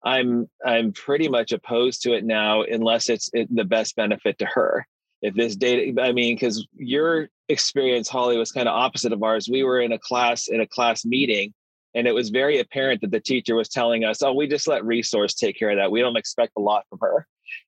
[0.03, 4.45] I'm I'm pretty much opposed to it now unless it's it, the best benefit to
[4.45, 4.87] her
[5.21, 9.49] if this data i mean because your experience holly was kind of opposite of ours.
[9.49, 11.53] We were in a class in a class meeting
[11.93, 14.85] and it was very apparent that the teacher was telling us oh we just let
[14.85, 15.91] resource take care of that.
[15.91, 17.27] We don't expect a lot from her.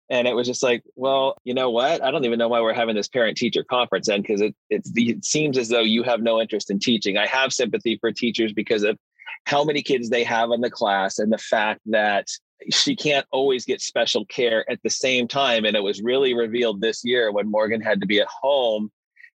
[0.09, 2.03] And it was just like well you know what?
[2.03, 5.25] I don't even know why we're having this parent teacher conference then because it, it
[5.25, 7.17] seems as though you have no interest in teaching.
[7.17, 8.97] I have sympathy for teachers because of
[9.45, 12.27] how many kids they have in the class and the fact that
[12.71, 15.65] she can't always get special care at the same time.
[15.65, 18.91] And it was really revealed this year when Morgan had to be at home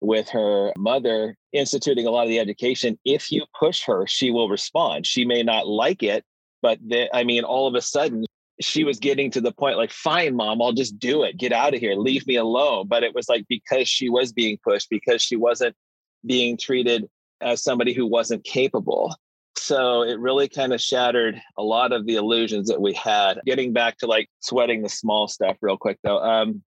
[0.02, 3.00] with her mother instituting a lot of the education.
[3.06, 5.06] If you push her, she will respond.
[5.08, 6.26] She may not like it,
[6.62, 8.26] but the, I mean, all of a sudden,
[8.62, 11.38] she was getting to the point like, fine, mom, I'll just do it.
[11.38, 11.96] Get out of here.
[11.96, 12.88] Leave me alone.
[12.88, 15.76] But it was like because she was being pushed, because she wasn't
[16.26, 17.10] being treated
[17.42, 19.16] as somebody who wasn't capable
[19.56, 23.40] so it really kind of shattered a lot of the illusions that we had.
[23.46, 26.64] Getting back to like sweating the small stuff real quick though um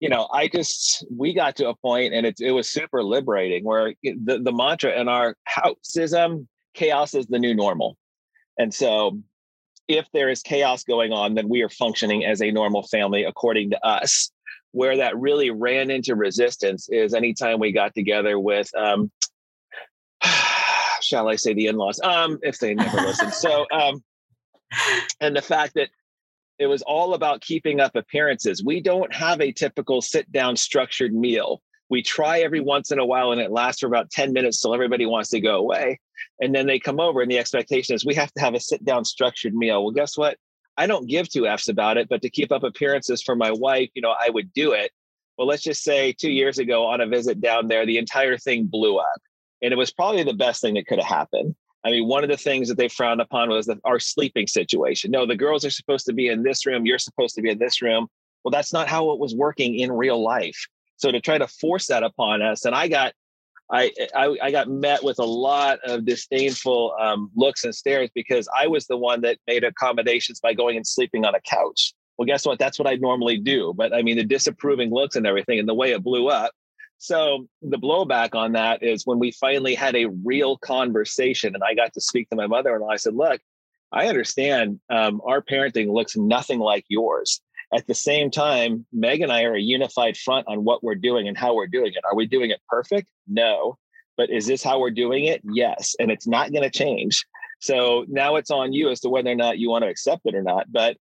[0.00, 3.64] you know i just we got to a point and it, it was super liberating
[3.64, 7.96] where the, the mantra in our house is um chaos is the new normal.
[8.58, 9.20] And so
[9.86, 13.70] if there is chaos going on then we are functioning as a normal family according
[13.70, 14.30] to us.
[14.72, 19.12] Where that really ran into resistance is anytime we got together with um
[21.04, 23.30] shall I say, the in-laws, um, if they never listen.
[23.30, 24.02] So, um,
[25.20, 25.90] and the fact that
[26.58, 28.62] it was all about keeping up appearances.
[28.64, 31.60] We don't have a typical sit-down structured meal.
[31.90, 34.72] We try every once in a while, and it lasts for about ten minutes till
[34.72, 36.00] everybody wants to go away,
[36.40, 39.04] and then they come over, and the expectation is we have to have a sit-down
[39.04, 39.82] structured meal.
[39.82, 40.38] Well, guess what?
[40.76, 43.90] I don't give two f's about it, but to keep up appearances for my wife,
[43.94, 44.90] you know, I would do it.
[45.36, 48.66] Well, let's just say two years ago on a visit down there, the entire thing
[48.66, 49.20] blew up
[49.64, 51.54] and it was probably the best thing that could have happened.
[51.84, 55.10] I mean, one of the things that they frowned upon was the, our sleeping situation.
[55.10, 56.86] No, the girls are supposed to be in this room.
[56.86, 58.08] You're supposed to be in this room.
[58.42, 60.66] Well, that's not how it was working in real life.
[60.96, 63.14] So to try to force that upon us, and I got,
[63.70, 68.48] I I, I got met with a lot of disdainful um, looks and stares because
[68.58, 71.94] I was the one that made accommodations by going and sleeping on a couch.
[72.16, 72.58] Well, guess what?
[72.58, 73.74] That's what I normally do.
[73.76, 76.52] But I mean, the disapproving looks and everything, and the way it blew up
[77.04, 81.74] so the blowback on that is when we finally had a real conversation, and I
[81.74, 82.88] got to speak to my mother-in-law.
[82.88, 83.42] I said, "Look,
[83.92, 87.42] I understand um, our parenting looks nothing like yours.
[87.74, 91.28] At the same time, Meg and I are a unified front on what we're doing
[91.28, 92.04] and how we're doing it.
[92.10, 93.08] Are we doing it perfect?
[93.28, 93.76] No.
[94.16, 95.42] But is this how we're doing it?
[95.44, 95.94] Yes.
[95.98, 97.26] And it's not going to change.
[97.60, 100.34] So now it's on you as to whether or not you want to accept it
[100.34, 100.72] or not.
[100.72, 100.96] But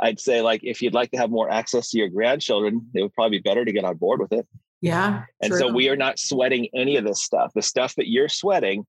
[0.00, 3.14] I'd say, like, if you'd like to have more access to your grandchildren, it would
[3.14, 4.46] probably be better to get on board with it.
[4.84, 5.24] Yeah.
[5.40, 5.60] And true.
[5.60, 7.52] so we are not sweating any of this stuff.
[7.54, 8.84] The stuff that you're sweating,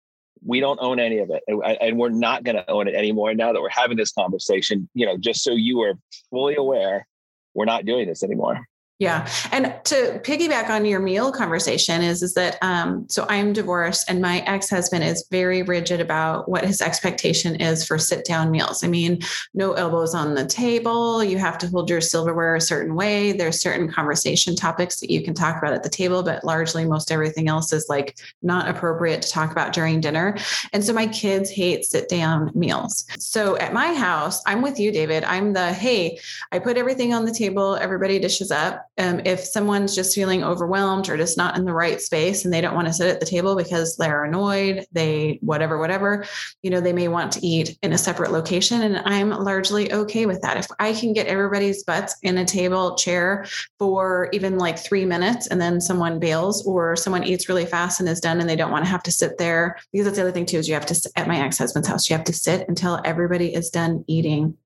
[0.45, 1.41] we don't own any of it.
[1.47, 3.33] And we're not going to own it anymore.
[3.33, 5.93] Now that we're having this conversation, you know, just so you are
[6.29, 7.07] fully aware,
[7.53, 8.67] we're not doing this anymore.
[8.97, 9.29] Yeah.
[9.51, 14.21] And to piggyback on your meal conversation is, is that, um, so I'm divorced and
[14.21, 18.85] my ex-husband is very rigid about what his expectation is for sit down meals.
[18.85, 19.19] I mean,
[19.53, 21.21] no elbows on the table.
[21.21, 23.33] You have to hold your silverware a certain way.
[23.33, 27.11] There's certain conversation topics that you can talk about at the table, but largely most
[27.11, 30.37] everything else is like not appropriate to talk about during dinner.
[30.71, 33.05] And so my kids hate sit down meals.
[33.19, 35.25] So at my house, I'm with you, David.
[35.25, 36.17] I'm the, Hey,
[36.53, 37.75] I put everything on the table.
[37.75, 41.99] Everybody dishes up um, if someone's just feeling overwhelmed or just not in the right
[42.01, 45.77] space and they don't want to sit at the table because they're annoyed, they whatever,
[45.77, 46.25] whatever,
[46.63, 48.81] you know, they may want to eat in a separate location.
[48.81, 50.57] And I'm largely okay with that.
[50.57, 53.45] If I can get everybody's butts in a table chair
[53.79, 58.07] for even like three minutes and then someone bails or someone eats really fast and
[58.07, 60.31] is done and they don't want to have to sit there, because that's the other
[60.31, 62.67] thing too, is you have to, at my ex husband's house, you have to sit
[62.69, 64.57] until everybody is done eating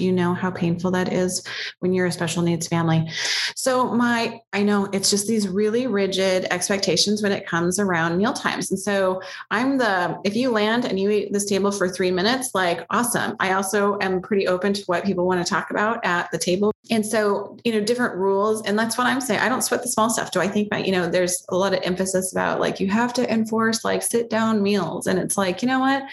[0.00, 1.42] you know how painful that is
[1.80, 3.08] when you're a special needs family?
[3.56, 8.32] So, my, I know it's just these really rigid expectations when it comes around meal
[8.32, 8.70] times.
[8.70, 9.20] And so,
[9.50, 13.36] I'm the, if you land and you eat this table for three minutes, like awesome.
[13.40, 16.72] I also am pretty open to what people want to talk about at the table.
[16.90, 18.62] And so, you know, different rules.
[18.62, 19.40] And that's what I'm saying.
[19.40, 20.30] I don't sweat the small stuff.
[20.30, 23.12] Do I think that, you know, there's a lot of emphasis about like you have
[23.14, 25.06] to enforce like sit down meals.
[25.06, 26.04] And it's like, you know what?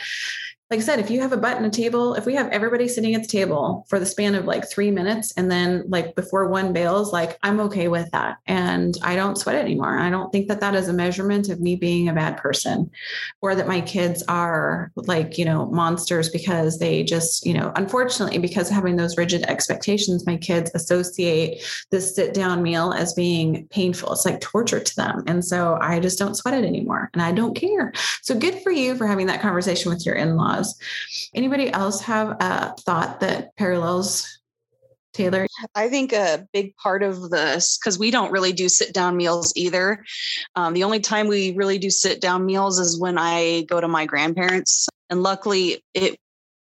[0.71, 3.13] Like I said, if you have a button a table, if we have everybody sitting
[3.13, 6.73] at the table for the span of like three minutes and then like before one
[6.73, 8.37] bails, like I'm okay with that.
[8.47, 9.99] And I don't sweat anymore.
[9.99, 12.89] I don't think that that is a measurement of me being a bad person
[13.41, 18.39] or that my kids are like, you know, monsters because they just, you know, unfortunately,
[18.39, 24.13] because having those rigid expectations, my kids associate this sit down meal as being painful.
[24.13, 25.23] It's like torture to them.
[25.27, 27.93] And so I just don't sweat it anymore and I don't care.
[28.23, 30.79] So good for you for having that conversation with your in laws laws.
[31.33, 34.39] Anybody else have a thought that parallels
[35.13, 35.47] Taylor?
[35.73, 39.53] I think a big part of this, because we don't really do sit down meals
[39.55, 40.03] either.
[40.55, 43.87] Um, the only time we really do sit down meals is when I go to
[43.87, 44.87] my grandparents.
[45.09, 46.17] And luckily, it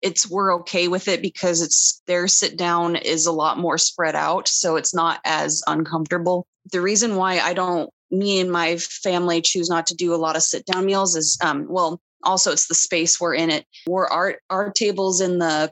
[0.01, 4.15] it's we're okay with it because it's their sit down is a lot more spread
[4.15, 9.41] out so it's not as uncomfortable the reason why i don't me and my family
[9.41, 12.67] choose not to do a lot of sit down meals is um, well also it's
[12.67, 13.65] the space we're in it.
[13.87, 15.71] We're our our tables in the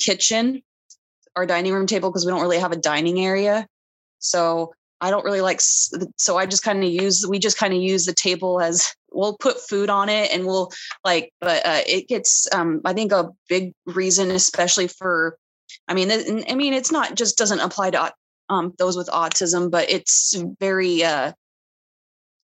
[0.00, 0.62] kitchen
[1.36, 3.66] our dining room table because we don't really have a dining area.
[4.18, 7.80] So i don't really like so i just kind of use we just kind of
[7.80, 10.70] use the table as we'll put food on it and we'll
[11.04, 15.36] like but uh, it gets um i think a big reason especially for
[15.88, 16.10] i mean
[16.48, 18.12] i mean it's not just doesn't apply to
[18.48, 21.32] um those with autism but it's very uh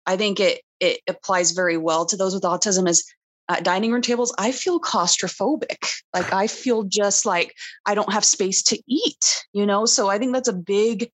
[0.05, 3.05] i think it it applies very well to those with autism is
[3.47, 5.77] at dining room tables i feel claustrophobic.
[6.13, 7.53] Like i feel just like
[7.85, 9.85] i don't have space to eat you know?
[9.85, 11.09] So i think that's a big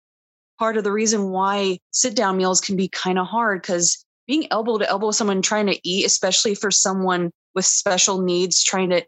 [0.58, 4.48] part of the reason why sit down meals can be kind of hard because being
[4.52, 8.90] elbow to elbow with someone trying to eat especially for someone with special needs trying
[8.90, 9.04] to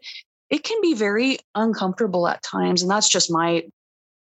[0.50, 3.62] it can be very uncomfortable at times and that's just my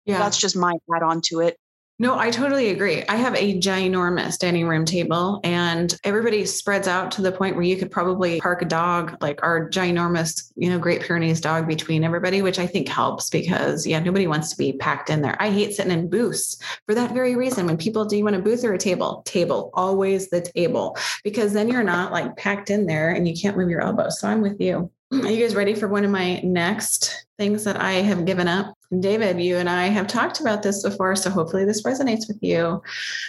[0.05, 0.17] yeah.
[0.17, 1.57] that's just my add on to it
[2.01, 3.03] no, I totally agree.
[3.09, 7.65] I have a ginormous dining room table and everybody spreads out to the point where
[7.65, 12.05] you could probably park a dog, like our ginormous, you know, Great Pyrenees dog between
[12.05, 15.35] everybody, which I think helps because, yeah, nobody wants to be packed in there.
[15.41, 17.65] I hate sitting in booths for that very reason.
[17.65, 19.21] When people, do you want a booth or a table?
[19.25, 23.57] Table, always the table, because then you're not like packed in there and you can't
[23.57, 24.21] move your elbows.
[24.21, 24.89] So I'm with you.
[25.11, 28.75] Are you guys ready for one of my next things that I have given up?
[28.99, 32.83] David, you and I have talked about this before, so hopefully this resonates with you.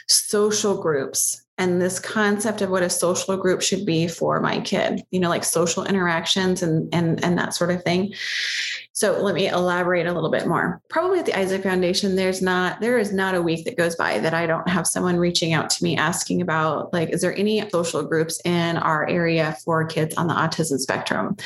[0.07, 5.03] Social groups and this concept of what a social group should be for my kid,
[5.11, 8.13] you know, like social interactions and and and that sort of thing.
[9.01, 10.83] So let me elaborate a little bit more.
[10.91, 14.19] Probably at the Isaac Foundation, there's not, there is not a week that goes by
[14.19, 17.67] that I don't have someone reaching out to me asking about, like, is there any
[17.71, 21.39] social groups in our area for kids on the autism spectrum?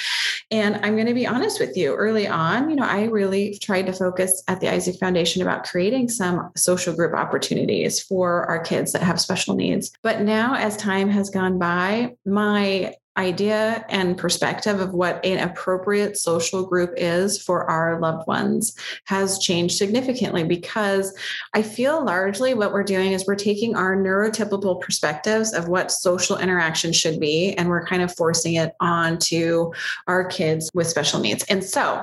[0.50, 3.86] And I'm going to be honest with you, early on, you know, I really tried
[3.86, 8.90] to focus at the Isaac Foundation about creating some social group opportunities for our kids
[8.92, 9.92] that have special needs.
[10.04, 16.18] But now, as time has gone by, my idea and perspective of what an appropriate
[16.18, 21.16] social group is for our loved ones has changed significantly because
[21.54, 26.38] I feel largely what we're doing is we're taking our neurotypical perspectives of what social
[26.38, 29.70] interaction should be and we're kind of forcing it onto
[30.08, 31.44] our kids with special needs.
[31.44, 32.02] And so,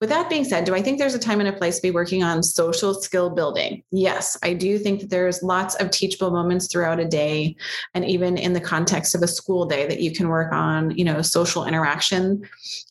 [0.00, 1.90] with that being said, do I think there's a time and a place to be
[1.90, 3.82] working on social skill building?
[3.90, 7.56] Yes, I do think that there's lots of teachable moments throughout a day
[7.94, 11.04] and even in the context of a school day that you can work on, you
[11.04, 12.42] know, social interaction,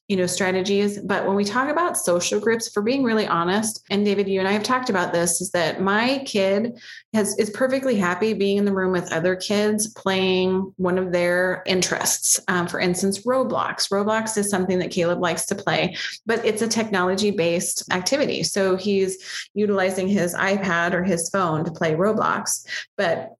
[0.07, 0.99] you know, strategies.
[0.99, 4.47] But when we talk about social groups, for being really honest, and David, you and
[4.47, 6.77] I have talked about this, is that my kid
[7.13, 11.63] has is perfectly happy being in the room with other kids playing one of their
[11.65, 12.39] interests.
[12.47, 13.89] Um, for instance, Roblox.
[13.89, 15.95] Roblox is something that Caleb likes to play,
[16.25, 18.43] but it's a technology based activity.
[18.43, 22.65] So he's utilizing his iPad or his phone to play Roblox.
[22.97, 23.35] But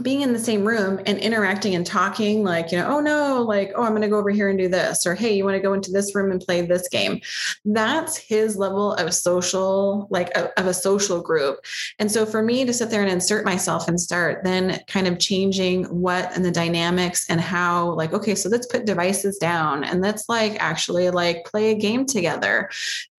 [0.00, 3.72] being in the same room and interacting and talking like you know oh no like
[3.76, 5.60] oh i'm going to go over here and do this or hey you want to
[5.60, 7.20] go into this room and play this game?
[7.64, 11.58] That's his level of social like a, of a social group.
[11.98, 15.18] And so for me to sit there and insert myself and start then kind of
[15.18, 20.00] changing what and the dynamics and how like okay so let's put devices down and
[20.00, 22.70] let's like actually like play a game together.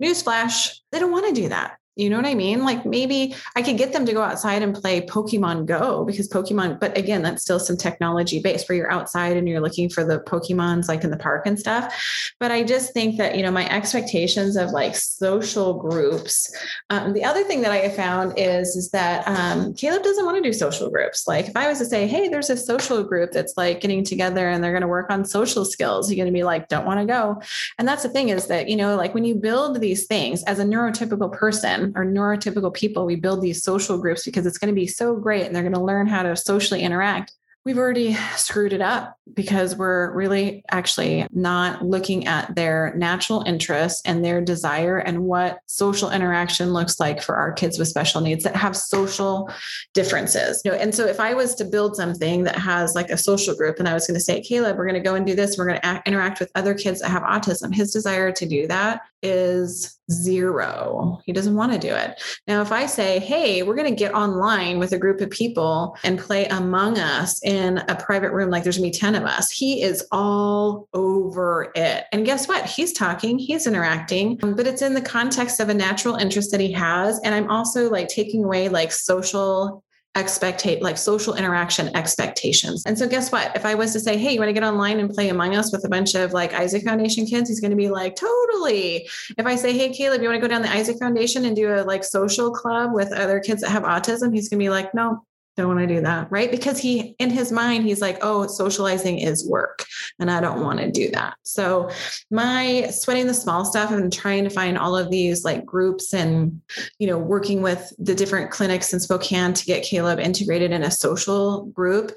[0.01, 2.63] Newsflash they don't want to do that you know what I mean?
[2.63, 6.79] Like maybe I could get them to go outside and play Pokemon Go because Pokemon,
[6.79, 10.19] but again, that's still some technology based where you're outside and you're looking for the
[10.19, 12.33] Pokemons like in the park and stuff.
[12.39, 16.51] But I just think that, you know, my expectations of like social groups.
[16.89, 20.37] Um, the other thing that I have found is, is that um, Caleb doesn't want
[20.37, 21.27] to do social groups.
[21.27, 24.49] Like if I was to say, hey, there's a social group that's like getting together
[24.49, 26.99] and they're going to work on social skills, you're going to be like, don't want
[27.01, 27.39] to go.
[27.77, 30.57] And that's the thing is that, you know, like when you build these things as
[30.57, 34.79] a neurotypical person, are neurotypical people, we build these social groups because it's going to
[34.79, 37.33] be so great and they're going to learn how to socially interact.
[37.65, 44.01] We've already screwed it up because we're really actually not looking at their natural interests
[44.05, 48.43] and their desire and what social interaction looks like for our kids with special needs
[48.43, 49.49] that have social
[49.93, 50.61] differences.
[50.65, 53.55] You know, and so if I was to build something that has like a social
[53.55, 55.57] group and I was going to say, Caleb, we're going to go and do this,
[55.57, 59.01] we're going to interact with other kids that have autism, his desire to do that
[59.23, 61.19] is zero.
[61.25, 62.21] He doesn't want to do it.
[62.45, 65.97] Now, if I say, hey, we're going to get online with a group of people
[66.03, 69.23] and play Among Us in a private room, like there's going to be 10 of
[69.23, 72.05] us, he is all over it.
[72.11, 72.65] And guess what?
[72.65, 76.59] He's talking, he's interacting, um, but it's in the context of a natural interest that
[76.59, 77.19] he has.
[77.23, 79.83] And I'm also like taking away like social
[80.15, 82.83] expectate like social interaction expectations.
[82.85, 83.55] And so guess what?
[83.55, 85.71] If I was to say, hey, you want to get online and play Among Us
[85.71, 89.09] with a bunch of like Isaac Foundation kids, he's going to be like, totally.
[89.37, 91.73] If I say, hey, Caleb, you want to go down the Isaac Foundation and do
[91.73, 94.93] a like social club with other kids that have autism, he's going to be like,
[94.93, 95.25] no,
[95.55, 96.51] don't want to do that right?
[96.51, 99.85] Because he in his mind he's like oh socializing is work
[100.19, 101.35] and i don't want to do that.
[101.43, 101.89] So
[102.31, 106.61] my sweating the small stuff and trying to find all of these like groups and
[106.99, 110.91] you know working with the different clinics in spokane to get caleb integrated in a
[110.91, 112.11] social group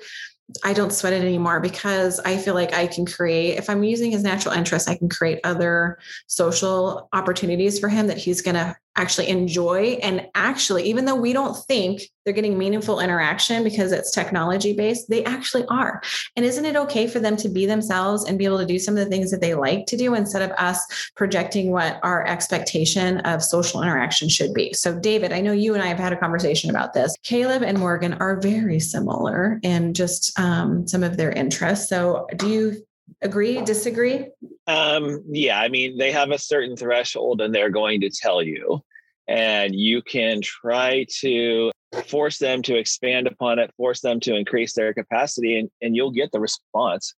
[0.64, 4.12] I don't sweat it anymore because I feel like I can create, if I'm using
[4.12, 8.76] his natural interest, I can create other social opportunities for him that he's going to
[8.96, 9.98] actually enjoy.
[10.02, 15.08] And actually, even though we don't think they're getting meaningful interaction because it's technology based,
[15.08, 16.02] they actually are.
[16.34, 18.96] And isn't it okay for them to be themselves and be able to do some
[18.96, 23.18] of the things that they like to do instead of us projecting what our expectation
[23.20, 24.72] of social interaction should be?
[24.72, 27.14] So, David, I know you and I have had a conversation about this.
[27.22, 31.88] Caleb and Morgan are very similar in just um, some of their interests.
[31.88, 32.86] So, do you
[33.22, 34.28] agree disagree?
[34.66, 38.82] Um yeah i mean they have a certain threshold and they're going to tell you.
[39.28, 41.72] And you can try to
[42.06, 46.10] force them to expand upon it force them to increase their capacity and, and you'll
[46.10, 47.14] get the response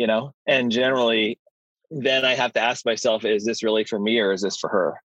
[0.00, 0.32] you know?
[0.46, 1.38] And generally
[1.92, 4.70] then i have to ask myself is this really for me or is this for
[4.70, 5.00] her?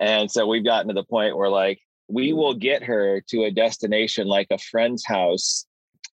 [0.00, 3.50] And so we've gotten to the point where like we will get her to a
[3.50, 5.66] destination like a friend's house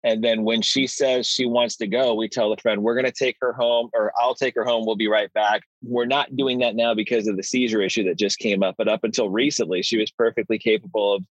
[0.06, 3.06] and then when she says she wants to go, we tell the friend, we're going
[3.06, 4.86] to take her home, or I'll take her home.
[4.86, 5.62] We'll be right back.
[5.82, 8.76] We're not doing that now because of the seizure issue that just came up.
[8.78, 11.24] But up until recently, she was perfectly capable of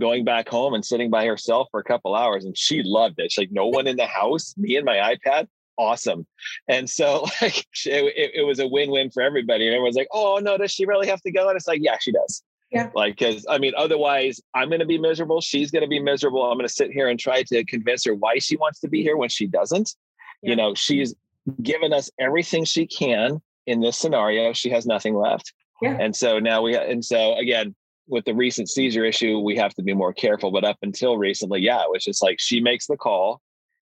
[0.00, 2.46] going back home and sitting by herself for a couple hours.
[2.46, 3.30] And she loved it.
[3.30, 5.46] She's like, no one in the house, me and my iPad.
[5.76, 6.26] Awesome.
[6.66, 9.66] And so, like, it, it was a win win for everybody.
[9.66, 11.50] And everyone's like, oh, no, does she really have to go?
[11.50, 12.42] And it's like, yeah, she does.
[12.74, 12.90] Yeah.
[12.94, 15.40] Like, because I mean, otherwise, I'm going to be miserable.
[15.40, 16.42] She's going to be miserable.
[16.42, 19.00] I'm going to sit here and try to convince her why she wants to be
[19.00, 19.94] here when she doesn't.
[20.42, 20.50] Yeah.
[20.50, 21.14] You know, she's
[21.62, 24.52] given us everything she can in this scenario.
[24.52, 25.52] She has nothing left.
[25.80, 25.96] Yeah.
[26.00, 27.76] And so now we, and so again,
[28.08, 30.50] with the recent seizure issue, we have to be more careful.
[30.50, 33.40] But up until recently, yeah, it was just like she makes the call.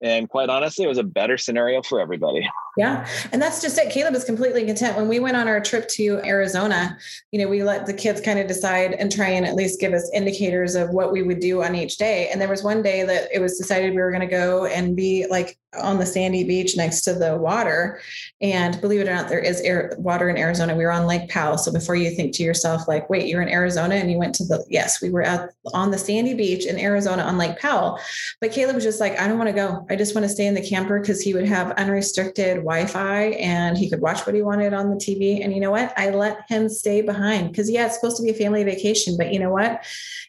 [0.04, 2.46] And quite honestly, it was a better scenario for everybody.
[2.76, 3.08] Yeah.
[3.32, 3.90] And that's just it.
[3.90, 4.98] Caleb is completely content.
[4.98, 6.98] When we went on our trip to Arizona,
[7.32, 9.94] you know, we let the kids kind of decide and try and at least give
[9.94, 12.28] us indicators of what we would do on each day.
[12.28, 14.94] And there was one day that it was decided we were going to go and
[14.94, 18.02] be like on the sandy beach next to the water.
[18.42, 20.76] And believe it or not, there is air, water in Arizona.
[20.76, 21.58] We were on Lake Powell.
[21.58, 24.46] So before you think to yourself, like, wait, you're in Arizona and you went to
[24.46, 28.00] the, yes, we were at on the sandy beach in Arizona on Lake Powell.
[28.42, 29.86] But Caleb was just like, I don't want to go.
[29.90, 33.26] I just want to stay in the camper because he would have unrestricted Wi Fi
[33.32, 35.44] and he could watch what he wanted on the TV.
[35.44, 35.94] And you know what?
[35.98, 39.18] I let him stay behind because, yeah, it's supposed to be a family vacation.
[39.18, 39.86] But you know what?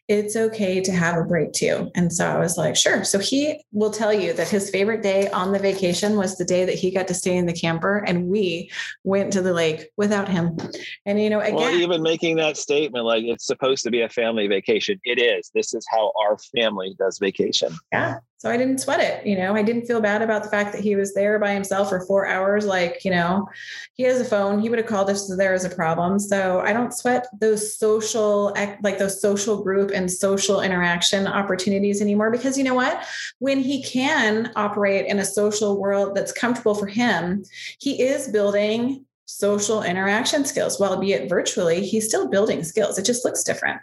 [0.07, 1.91] It's okay to have a break too.
[1.95, 3.05] And so I was like, sure.
[3.05, 6.65] So he will tell you that his favorite day on the vacation was the day
[6.67, 8.71] that he got to stay in the camper and we
[9.03, 10.59] went to the lake without him.
[11.07, 14.09] And you know, again, well, even making that statement like it's supposed to be a
[14.09, 15.51] family vacation, it is.
[15.55, 17.73] This is how our family does vacation.
[17.93, 18.19] Yeah.
[18.45, 19.27] So I didn't sweat it.
[19.27, 21.89] You know, I didn't feel bad about the fact that he was there by himself
[21.89, 22.67] for four hours.
[22.67, 23.49] Like, you know,
[23.95, 24.61] he has a phone.
[24.61, 26.19] He would have called if there was a problem.
[26.19, 32.31] So I don't sweat those social, like those social group and social interaction opportunities anymore
[32.31, 33.03] because you know what?
[33.39, 37.45] When he can operate in a social world that's comfortable for him,
[37.81, 40.79] he is building social interaction skills.
[40.79, 42.99] While be it virtually, he's still building skills.
[42.99, 43.81] It just looks different.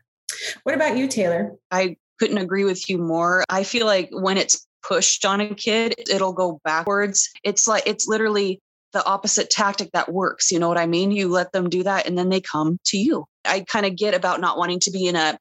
[0.62, 1.56] What about you, Taylor?
[1.72, 3.44] I couldn't agree with you more.
[3.50, 7.28] I feel like when it's pushed on a kid, it'll go backwards.
[7.44, 8.60] It's like, it's literally
[8.94, 10.52] the opposite tactic that works.
[10.52, 11.12] You know what I mean?
[11.12, 13.26] You let them do that and then they come to you.
[13.44, 15.36] I kind of get about not wanting to be in a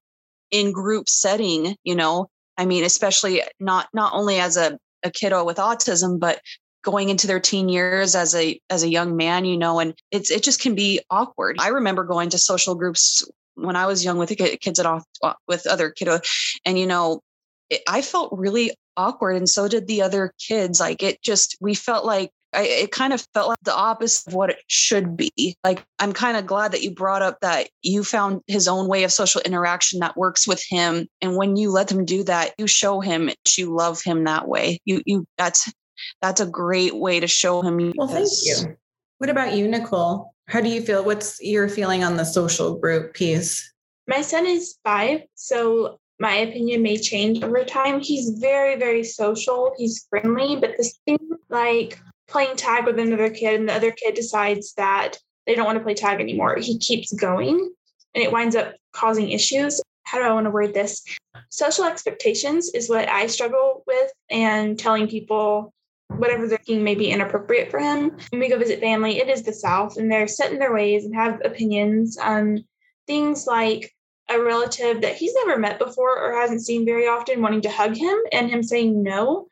[0.50, 2.28] in group setting, you know.
[2.56, 6.40] I mean, especially not not only as a, a kiddo with autism, but
[6.82, 10.30] going into their teen years as a as a young man, you know, and it's
[10.30, 11.56] it just can be awkward.
[11.58, 13.22] I remember going to social groups
[13.60, 16.20] when I was young with the kids at off uh, with other kiddo,
[16.64, 17.20] and you know,
[17.68, 20.80] it, I felt really awkward, and so did the other kids.
[20.80, 24.34] Like it just, we felt like I, it kind of felt like the opposite of
[24.34, 25.56] what it should be.
[25.62, 29.04] Like, I'm kind of glad that you brought up that you found his own way
[29.04, 31.06] of social interaction that works with him.
[31.22, 34.80] And when you let him do that, you show him you love him that way.
[34.84, 35.72] You, you, that's,
[36.20, 37.92] that's a great way to show him.
[37.96, 38.76] Well, thank you.
[39.18, 40.34] What about you, Nicole?
[40.50, 41.04] How do you feel?
[41.04, 43.72] What's your feeling on the social group piece?
[44.08, 48.00] My son is five, so my opinion may change over time.
[48.00, 49.72] He's very, very social.
[49.78, 51.20] He's friendly, but this thing
[51.50, 55.78] like playing tag with another kid, and the other kid decides that they don't want
[55.78, 56.56] to play tag anymore.
[56.56, 57.72] He keeps going,
[58.16, 59.80] and it winds up causing issues.
[60.02, 61.04] How do I want to word this?
[61.50, 65.72] Social expectations is what I struggle with, and telling people
[66.16, 68.16] whatever they're thinking may be inappropriate for him.
[68.30, 71.04] When we go visit family, it is the South, and they're set in their ways
[71.04, 72.64] and have opinions on
[73.06, 73.94] things like
[74.28, 77.96] a relative that he's never met before or hasn't seen very often wanting to hug
[77.96, 79.48] him and him saying no.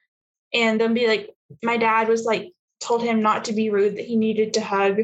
[0.55, 1.31] And then be like,
[1.63, 4.99] my dad was like, told him not to be rude, that he needed to hug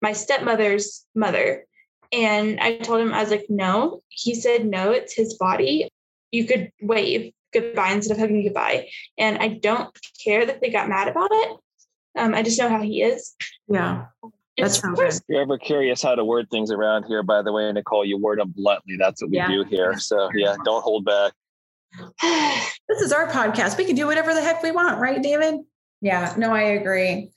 [0.00, 1.64] my stepmother's mother.
[2.12, 4.02] And I told him, I was like, no.
[4.08, 5.88] He said, no, it's his body.
[6.30, 8.88] You could wave goodbye instead of hugging goodbye.
[9.18, 9.90] And I don't
[10.22, 11.56] care that they got mad about it.
[12.16, 13.34] Um, I just know how he is.
[13.68, 14.06] Yeah.
[14.58, 14.98] That's good.
[14.98, 18.18] If you're ever curious how to word things around here, by the way, Nicole, you
[18.18, 18.96] word them bluntly.
[18.98, 19.48] That's what we yeah.
[19.48, 19.98] do here.
[19.98, 21.32] So yeah, don't hold back.
[22.88, 23.76] this is our podcast.
[23.76, 25.56] We can do whatever the heck we want, right, David?
[26.02, 27.30] Yeah, no, I agree.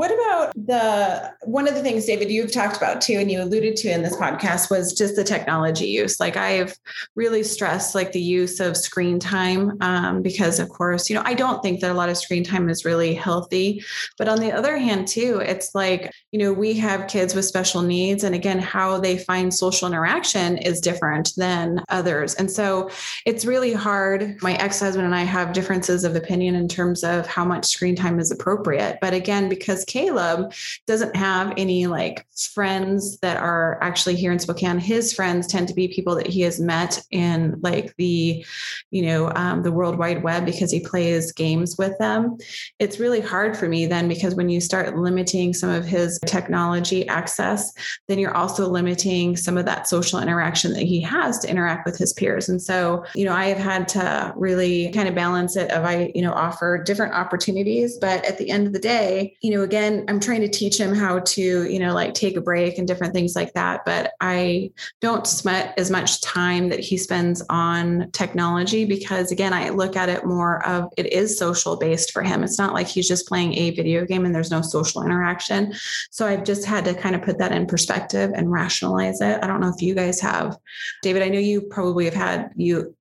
[0.00, 3.76] What about the one of the things, David, you've talked about too, and you alluded
[3.76, 6.18] to in this podcast was just the technology use.
[6.18, 6.74] Like I've
[7.16, 11.34] really stressed like the use of screen time um, because, of course, you know, I
[11.34, 13.84] don't think that a lot of screen time is really healthy.
[14.16, 17.82] But on the other hand, too, it's like, you know, we have kids with special
[17.82, 18.24] needs.
[18.24, 22.36] And again, how they find social interaction is different than others.
[22.36, 22.88] And so
[23.26, 24.40] it's really hard.
[24.40, 27.96] My ex husband and I have differences of opinion in terms of how much screen
[27.96, 28.96] time is appropriate.
[29.02, 30.52] But again, because Caleb
[30.86, 34.78] doesn't have any like friends that are actually here in Spokane.
[34.78, 38.44] His friends tend to be people that he has met in like the,
[38.90, 42.38] you know, um, the World Wide Web because he plays games with them.
[42.78, 47.06] It's really hard for me then because when you start limiting some of his technology
[47.08, 47.72] access,
[48.06, 51.98] then you're also limiting some of that social interaction that he has to interact with
[51.98, 52.48] his peers.
[52.48, 56.12] And so, you know, I have had to really kind of balance it of I,
[56.14, 60.04] you know, offer different opportunities, but at the end of the day, you know, again,
[60.08, 63.14] I'm trying to teach him how to, you know, like take a break and different
[63.14, 63.84] things like that.
[63.84, 69.68] But I don't sweat as much time that he spends on technology because, again, I
[69.68, 72.42] look at it more of it is social based for him.
[72.42, 75.72] It's not like he's just playing a video game and there's no social interaction.
[76.10, 79.38] So I've just had to kind of put that in perspective and rationalize it.
[79.40, 80.58] I don't know if you guys have,
[81.00, 82.96] David, I know you probably have had you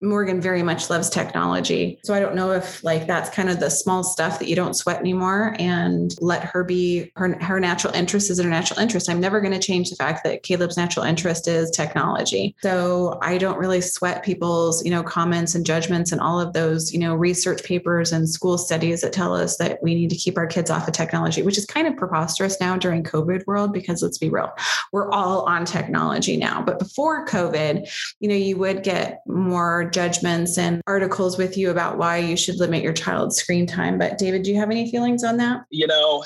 [0.00, 1.98] Morgan very much loves technology.
[2.04, 4.74] So I don't know if like that's kind of the small stuff that you don't
[4.74, 9.10] sweat anymore and let her be her her natural interest is her natural interest.
[9.10, 12.54] I'm never going to change the fact that Caleb's natural interest is technology.
[12.62, 16.92] So I don't really sweat people's, you know, comments and judgments and all of those,
[16.92, 20.38] you know, research papers and school studies that tell us that we need to keep
[20.38, 24.00] our kids off of technology, which is kind of preposterous now during COVID world because
[24.00, 24.52] let's be real,
[24.92, 26.62] we're all on technology now.
[26.62, 27.88] But before COVID,
[28.20, 29.55] you know, you would get more
[29.90, 33.98] judgments and articles with you about why you should limit your child's screen time.
[33.98, 35.64] But David, do you have any feelings on that?
[35.70, 36.24] You know,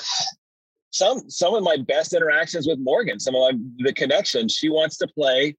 [0.91, 4.53] some some of my best interactions with Morgan, some of my, the connections.
[4.53, 5.55] She wants to play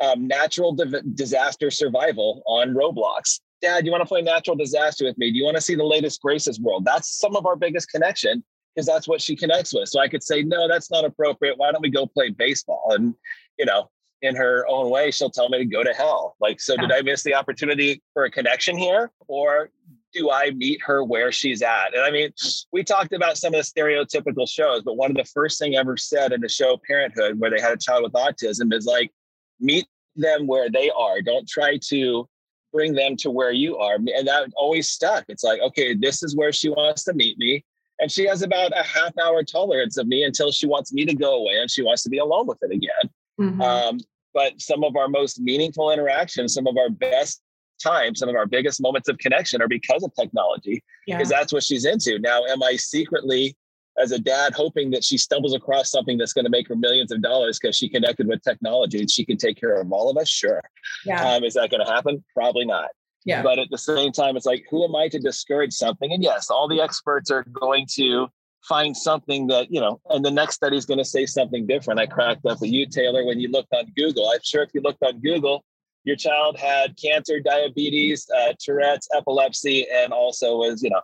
[0.00, 3.40] um, natural di- disaster survival on Roblox.
[3.62, 5.30] Dad, you want to play natural disaster with me?
[5.30, 6.84] Do you want to see the latest Grace's World?
[6.84, 9.88] That's some of our biggest connection because that's what she connects with.
[9.88, 11.56] So I could say, no, that's not appropriate.
[11.56, 12.92] Why don't we go play baseball?
[12.94, 13.14] And
[13.58, 13.90] you know,
[14.22, 16.36] in her own way, she'll tell me to go to hell.
[16.40, 19.10] Like, so did I miss the opportunity for a connection here?
[19.28, 19.70] Or
[20.12, 21.94] do I meet her where she's at?
[21.94, 22.32] And I mean,
[22.72, 25.96] we talked about some of the stereotypical shows, but one of the first thing ever
[25.96, 29.12] said in the show Parenthood, where they had a child with autism, is like,
[29.60, 29.86] meet
[30.16, 31.20] them where they are.
[31.20, 32.26] Don't try to
[32.72, 33.94] bring them to where you are.
[33.94, 35.24] And that always stuck.
[35.28, 37.64] It's like, okay, this is where she wants to meet me.
[37.98, 41.14] And she has about a half hour tolerance of me until she wants me to
[41.14, 43.05] go away and she wants to be alone with it again.
[43.40, 43.60] Mm-hmm.
[43.60, 43.98] Um,
[44.34, 47.42] but some of our most meaningful interactions, some of our best
[47.82, 51.38] times, some of our biggest moments of connection are because of technology, because yeah.
[51.38, 52.18] that's what she's into.
[52.18, 53.56] Now, am I secretly,
[53.98, 57.12] as a dad, hoping that she stumbles across something that's going to make her millions
[57.12, 60.16] of dollars because she connected with technology and she can take care of all of
[60.16, 60.28] us?
[60.28, 60.60] Sure.
[61.04, 61.22] Yeah.
[61.26, 62.22] Um, is that going to happen?
[62.34, 62.88] Probably not.
[63.24, 63.42] Yeah.
[63.42, 66.12] But at the same time, it's like, who am I to discourage something?
[66.12, 68.28] And yes, all the experts are going to
[68.68, 72.00] find something that you know and the next study is going to say something different.
[72.00, 74.28] I cracked up with you taylor when you looked on google.
[74.28, 75.64] I'm sure if you looked on google
[76.04, 81.00] your child had cancer diabetes uh, tourette's epilepsy and also was you know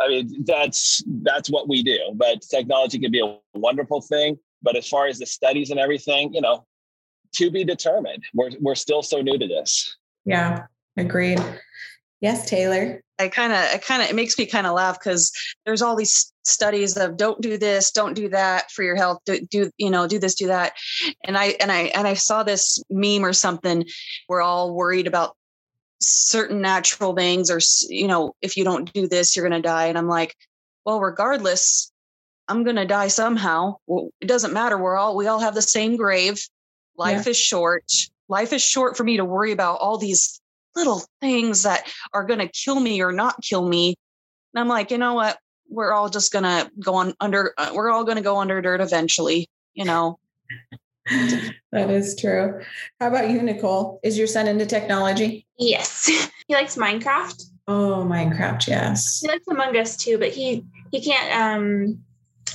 [0.00, 1.98] i mean that's that's what we do.
[2.14, 4.38] But technology can be a wonderful thing.
[4.62, 6.66] But as far as the studies and everything you know
[7.34, 8.24] to be determined.
[8.34, 9.96] We're, we're still so new to this.
[10.24, 11.38] Yeah agreed
[12.20, 15.32] yes taylor I kind of, it kind of, it makes me kind of laugh because
[15.64, 19.40] there's all these studies of don't do this, don't do that for your health, do,
[19.50, 20.74] do, you know, do this, do that.
[21.24, 23.86] And I, and I, and I saw this meme or something.
[24.28, 25.34] We're all worried about
[26.00, 27.58] certain natural things, or
[27.88, 29.86] you know, if you don't do this, you're going to die.
[29.86, 30.36] And I'm like,
[30.84, 31.90] well, regardless,
[32.48, 33.76] I'm going to die somehow.
[33.86, 34.76] Well, it doesn't matter.
[34.76, 36.38] We're all, we all have the same grave.
[36.98, 37.30] Life yeah.
[37.30, 37.90] is short.
[38.28, 40.40] Life is short for me to worry about all these
[40.76, 43.96] little things that are going to kill me or not kill me.
[44.54, 45.38] And I'm like, you know what?
[45.68, 48.62] We're all just going to go on under, uh, we're all going to go under
[48.62, 50.18] dirt eventually, you know.
[51.72, 52.60] that is true.
[53.00, 54.00] How about you, Nicole?
[54.02, 55.46] Is your son into technology?
[55.58, 56.06] Yes.
[56.48, 57.42] he likes Minecraft.
[57.68, 59.20] Oh, Minecraft, yes.
[59.20, 62.04] He likes Among Us too, but he he can't um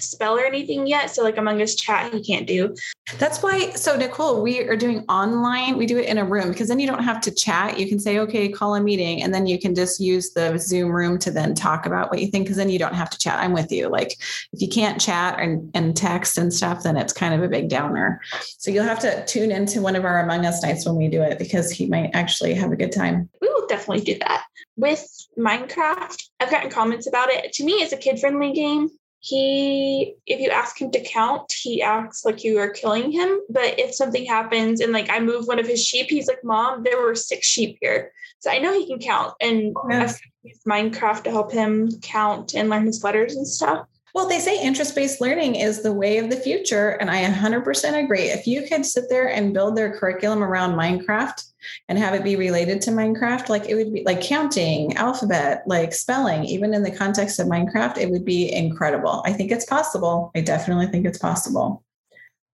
[0.01, 1.09] spell or anything yet.
[1.09, 2.75] So like Among Us chat, he can't do.
[3.17, 3.71] That's why.
[3.71, 5.77] So Nicole, we are doing online.
[5.77, 7.79] We do it in a room because then you don't have to chat.
[7.79, 10.91] You can say, okay, call a meeting, and then you can just use the Zoom
[10.91, 12.45] room to then talk about what you think.
[12.45, 13.39] Because then you don't have to chat.
[13.39, 13.89] I'm with you.
[13.89, 14.17] Like
[14.53, 17.69] if you can't chat and, and text and stuff, then it's kind of a big
[17.69, 18.21] downer.
[18.57, 21.21] So you'll have to tune into one of our Among Us nights when we do
[21.21, 23.29] it because he might actually have a good time.
[23.41, 24.43] We will definitely do that.
[24.77, 25.05] With
[25.37, 27.53] Minecraft, I've gotten comments about it.
[27.53, 28.89] To me, it's a kid friendly game
[29.23, 33.39] he if you ask him to count he acts like you are killing him.
[33.49, 36.83] But if something happens and like i move one of his sheep he's like mom
[36.83, 38.11] there were six sheep here.
[38.39, 42.69] So i know he can count and i've used minecraft to help him count and
[42.69, 46.29] learn his letters and stuff well, they say interest based learning is the way of
[46.29, 46.91] the future.
[46.91, 48.23] And I 100% agree.
[48.23, 51.43] If you could sit there and build their curriculum around Minecraft
[51.89, 55.93] and have it be related to Minecraft, like it would be like counting, alphabet, like
[55.93, 59.21] spelling, even in the context of Minecraft, it would be incredible.
[59.25, 60.31] I think it's possible.
[60.35, 61.83] I definitely think it's possible.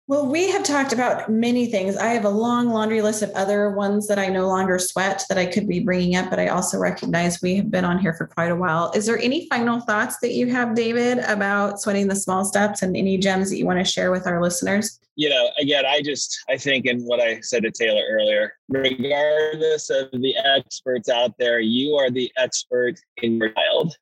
[0.08, 1.98] Well, we have talked about many things.
[1.98, 5.40] I have a long laundry list of other ones that I no longer sweat that
[5.40, 8.28] I could be bringing up, but I also recognize we have been on here for
[8.28, 8.92] quite a while.
[8.94, 12.96] Is there any final thoughts that you have, David, about sweating the small steps and
[12.96, 15.00] any gems that you want to share with our listeners?
[15.16, 19.90] You know, again, I just, I think, in what I said to Taylor earlier, regardless
[19.90, 23.96] of the experts out there, you are the expert in your child.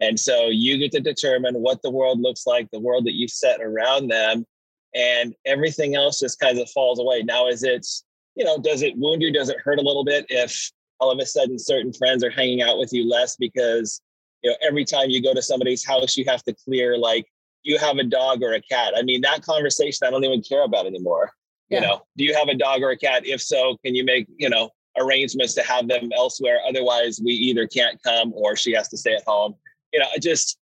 [0.00, 3.28] And so you get to determine what the world looks like, the world that you
[3.28, 4.46] set around them
[4.94, 7.22] and everything else just kind of falls away.
[7.22, 7.86] Now, is it,
[8.34, 9.32] you know, does it wound you?
[9.32, 10.70] Does it hurt a little bit if
[11.00, 14.00] all of a sudden certain friends are hanging out with you less because,
[14.42, 17.26] you know, every time you go to somebody's house, you have to clear like
[17.62, 18.94] you have a dog or a cat.
[18.96, 21.32] I mean, that conversation I don't even care about anymore.
[21.68, 21.80] Yeah.
[21.80, 23.26] You know, do you have a dog or a cat?
[23.26, 26.58] If so, can you make, you know, arrangements to have them elsewhere.
[26.66, 29.54] Otherwise, we either can't come or she has to stay at home.
[29.92, 30.58] You know, I just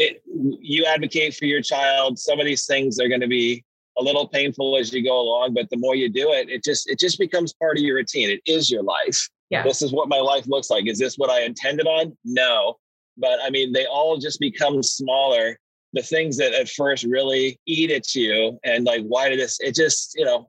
[0.00, 2.18] it, you advocate for your child.
[2.18, 3.64] Some of these things are going to be
[3.98, 6.88] a little painful as you go along, but the more you do it, it just
[6.88, 8.30] it just becomes part of your routine.
[8.30, 9.28] It is your life.
[9.50, 9.62] Yeah.
[9.62, 10.86] This is what my life looks like.
[10.86, 12.16] Is this what I intended on?
[12.24, 12.78] No.
[13.18, 15.58] But I mean, they all just become smaller.
[15.92, 19.58] The things that at first really eat at you and like, why did this?
[19.60, 20.48] It just, you know,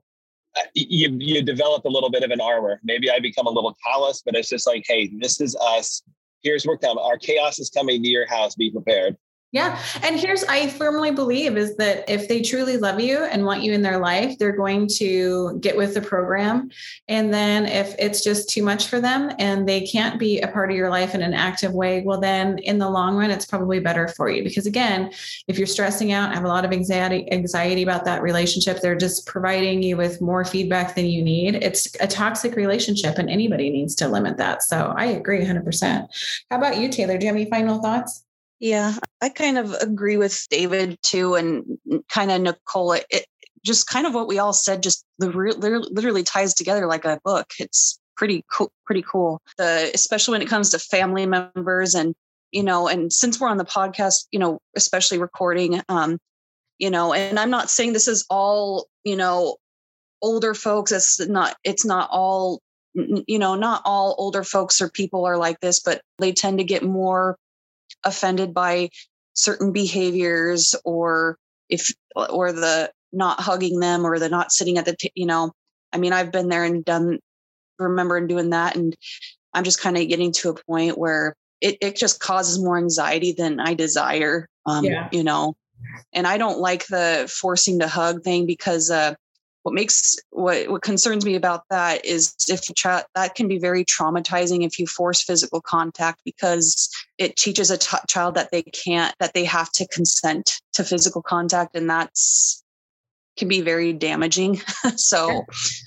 [0.56, 2.80] uh, you you develop a little bit of an armor.
[2.84, 6.02] Maybe I become a little callous, but it's just like, hey, this is us.
[6.42, 6.96] Here's where come.
[6.96, 8.54] Our chaos is coming to your house.
[8.54, 9.16] Be prepared.
[9.52, 9.78] Yeah.
[10.02, 13.74] And here's, I firmly believe is that if they truly love you and want you
[13.74, 16.70] in their life, they're going to get with the program.
[17.06, 20.70] And then if it's just too much for them and they can't be a part
[20.70, 23.78] of your life in an active way, well, then in the long run, it's probably
[23.78, 24.42] better for you.
[24.42, 25.12] Because again,
[25.48, 29.26] if you're stressing out, have a lot of anxiety, anxiety about that relationship, they're just
[29.26, 31.56] providing you with more feedback than you need.
[31.56, 34.62] It's a toxic relationship and anybody needs to limit that.
[34.62, 36.08] So I agree 100%.
[36.50, 37.18] How about you, Taylor?
[37.18, 38.24] Do you have any final thoughts?
[38.62, 41.64] Yeah, I kind of agree with David too, and
[42.08, 42.92] kind of Nicole.
[42.92, 43.26] It
[43.64, 47.48] just kind of what we all said, just literally ties together like a book.
[47.58, 49.42] It's pretty cool, pretty cool.
[49.58, 52.14] The especially when it comes to family members and
[52.52, 56.18] you know, and since we're on the podcast, you know, especially recording, um,
[56.78, 59.56] you know, and I'm not saying this is all, you know,
[60.22, 60.92] older folks.
[60.92, 61.56] It's not.
[61.64, 62.60] It's not all.
[62.94, 66.64] You know, not all older folks or people are like this, but they tend to
[66.64, 67.38] get more
[68.04, 68.88] offended by
[69.34, 71.38] certain behaviors or
[71.68, 75.52] if or the not hugging them or the not sitting at the t- you know
[75.92, 77.18] i mean i've been there and done
[77.78, 78.94] remember and doing that and
[79.54, 83.32] i'm just kind of getting to a point where it, it just causes more anxiety
[83.32, 85.08] than i desire um yeah.
[85.12, 85.54] you know
[86.12, 89.14] and i don't like the forcing to hug thing because uh
[89.62, 93.58] what makes what what concerns me about that is if a child that can be
[93.58, 98.62] very traumatizing if you force physical contact because it teaches a t- child that they
[98.62, 102.62] can't that they have to consent to physical contact and that's
[103.38, 104.60] can be very damaging.
[104.96, 105.44] So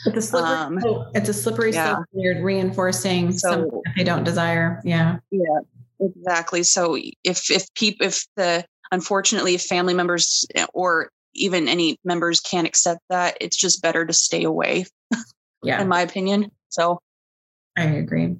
[0.07, 0.79] it's a slippery, um,
[1.13, 1.93] it's a slippery yeah.
[1.93, 4.81] slope you're reinforcing so, something they don't desire.
[4.83, 5.17] Yeah.
[5.29, 5.59] Yeah
[5.99, 6.63] exactly.
[6.63, 12.67] So if if people if the unfortunately if family members or even any members can't
[12.67, 14.85] accept that, it's just better to stay away.
[15.63, 15.81] Yeah.
[15.81, 16.51] in my opinion.
[16.69, 16.99] So
[17.75, 18.35] I agree.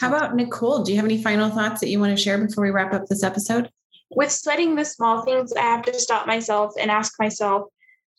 [0.00, 0.82] How about Nicole?
[0.82, 3.06] Do you have any final thoughts that you want to share before we wrap up
[3.06, 3.70] this episode?
[4.10, 7.68] With sweating the small things, I have to stop myself and ask myself,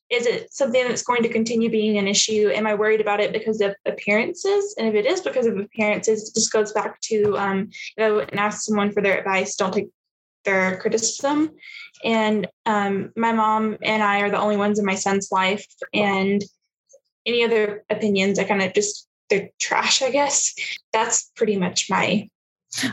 [0.10, 2.50] is it something that's going to continue being an issue?
[2.54, 4.76] Am I worried about it because of appearances?
[4.78, 8.20] And if it is because of appearances, it just goes back to um, you know,
[8.20, 9.56] and ask someone for their advice.
[9.56, 9.90] Don't take
[10.44, 11.52] their criticism.
[12.04, 15.66] And um, my mom and I are the only ones in my son's life.
[15.94, 16.44] And
[17.26, 20.54] any other opinions, I kind of just, they're trash, I guess.
[20.92, 22.30] That's pretty much my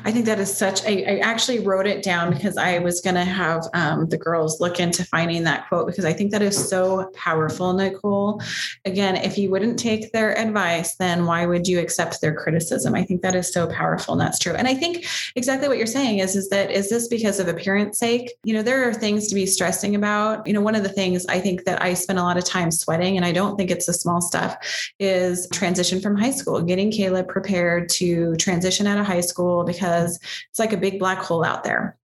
[0.04, 0.84] I think that is such.
[0.84, 4.60] I, I actually wrote it down because I was going to have um, the girls
[4.60, 8.42] look into finding that quote because I think that is so powerful, Nicole.
[8.84, 12.94] Again, if you wouldn't take their advice, then why would you accept their criticism?
[12.94, 14.52] I think that is so powerful, and that's true.
[14.52, 17.98] And I think exactly what you're saying is is that is this because of appearance
[17.98, 18.32] sake?
[18.44, 20.46] You know, there are things to be stressing about.
[20.46, 22.70] You know, one of the things I think that I spend a lot of time
[22.70, 24.56] sweating, and I don't think it's the small stuff,
[24.98, 30.18] is transition from high school, getting Caleb prepared to transition out of high school because
[30.50, 31.96] it's like a big black hole out there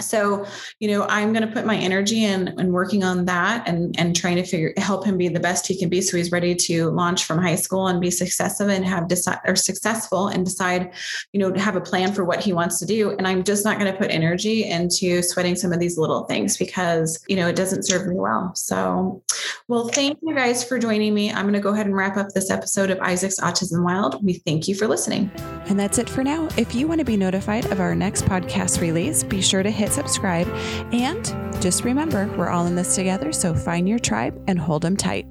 [0.00, 0.44] so
[0.78, 4.14] you know i'm going to put my energy in in working on that and and
[4.14, 6.90] trying to figure help him be the best he can be so he's ready to
[6.90, 10.92] launch from high school and be successful and have decide or successful and decide
[11.32, 13.10] you know to have a plan for what he wants to do.
[13.10, 16.56] And i'm just not going to put energy into sweating some of these little things
[16.56, 18.54] because you know it doesn't serve me well.
[18.54, 19.22] So
[19.68, 21.30] well thank you guys for joining me.
[21.30, 24.24] I'm going to go ahead and wrap up this episode of isaac's autism wild.
[24.24, 25.30] We thank you for listening.
[25.66, 26.48] And that's it for now.
[26.56, 29.92] If you want to be notified of our next podcast release be sure to hit
[29.92, 30.48] subscribe.
[30.92, 31.24] And
[31.62, 35.26] just remember, we're all in this together, so find your tribe and hold them tight.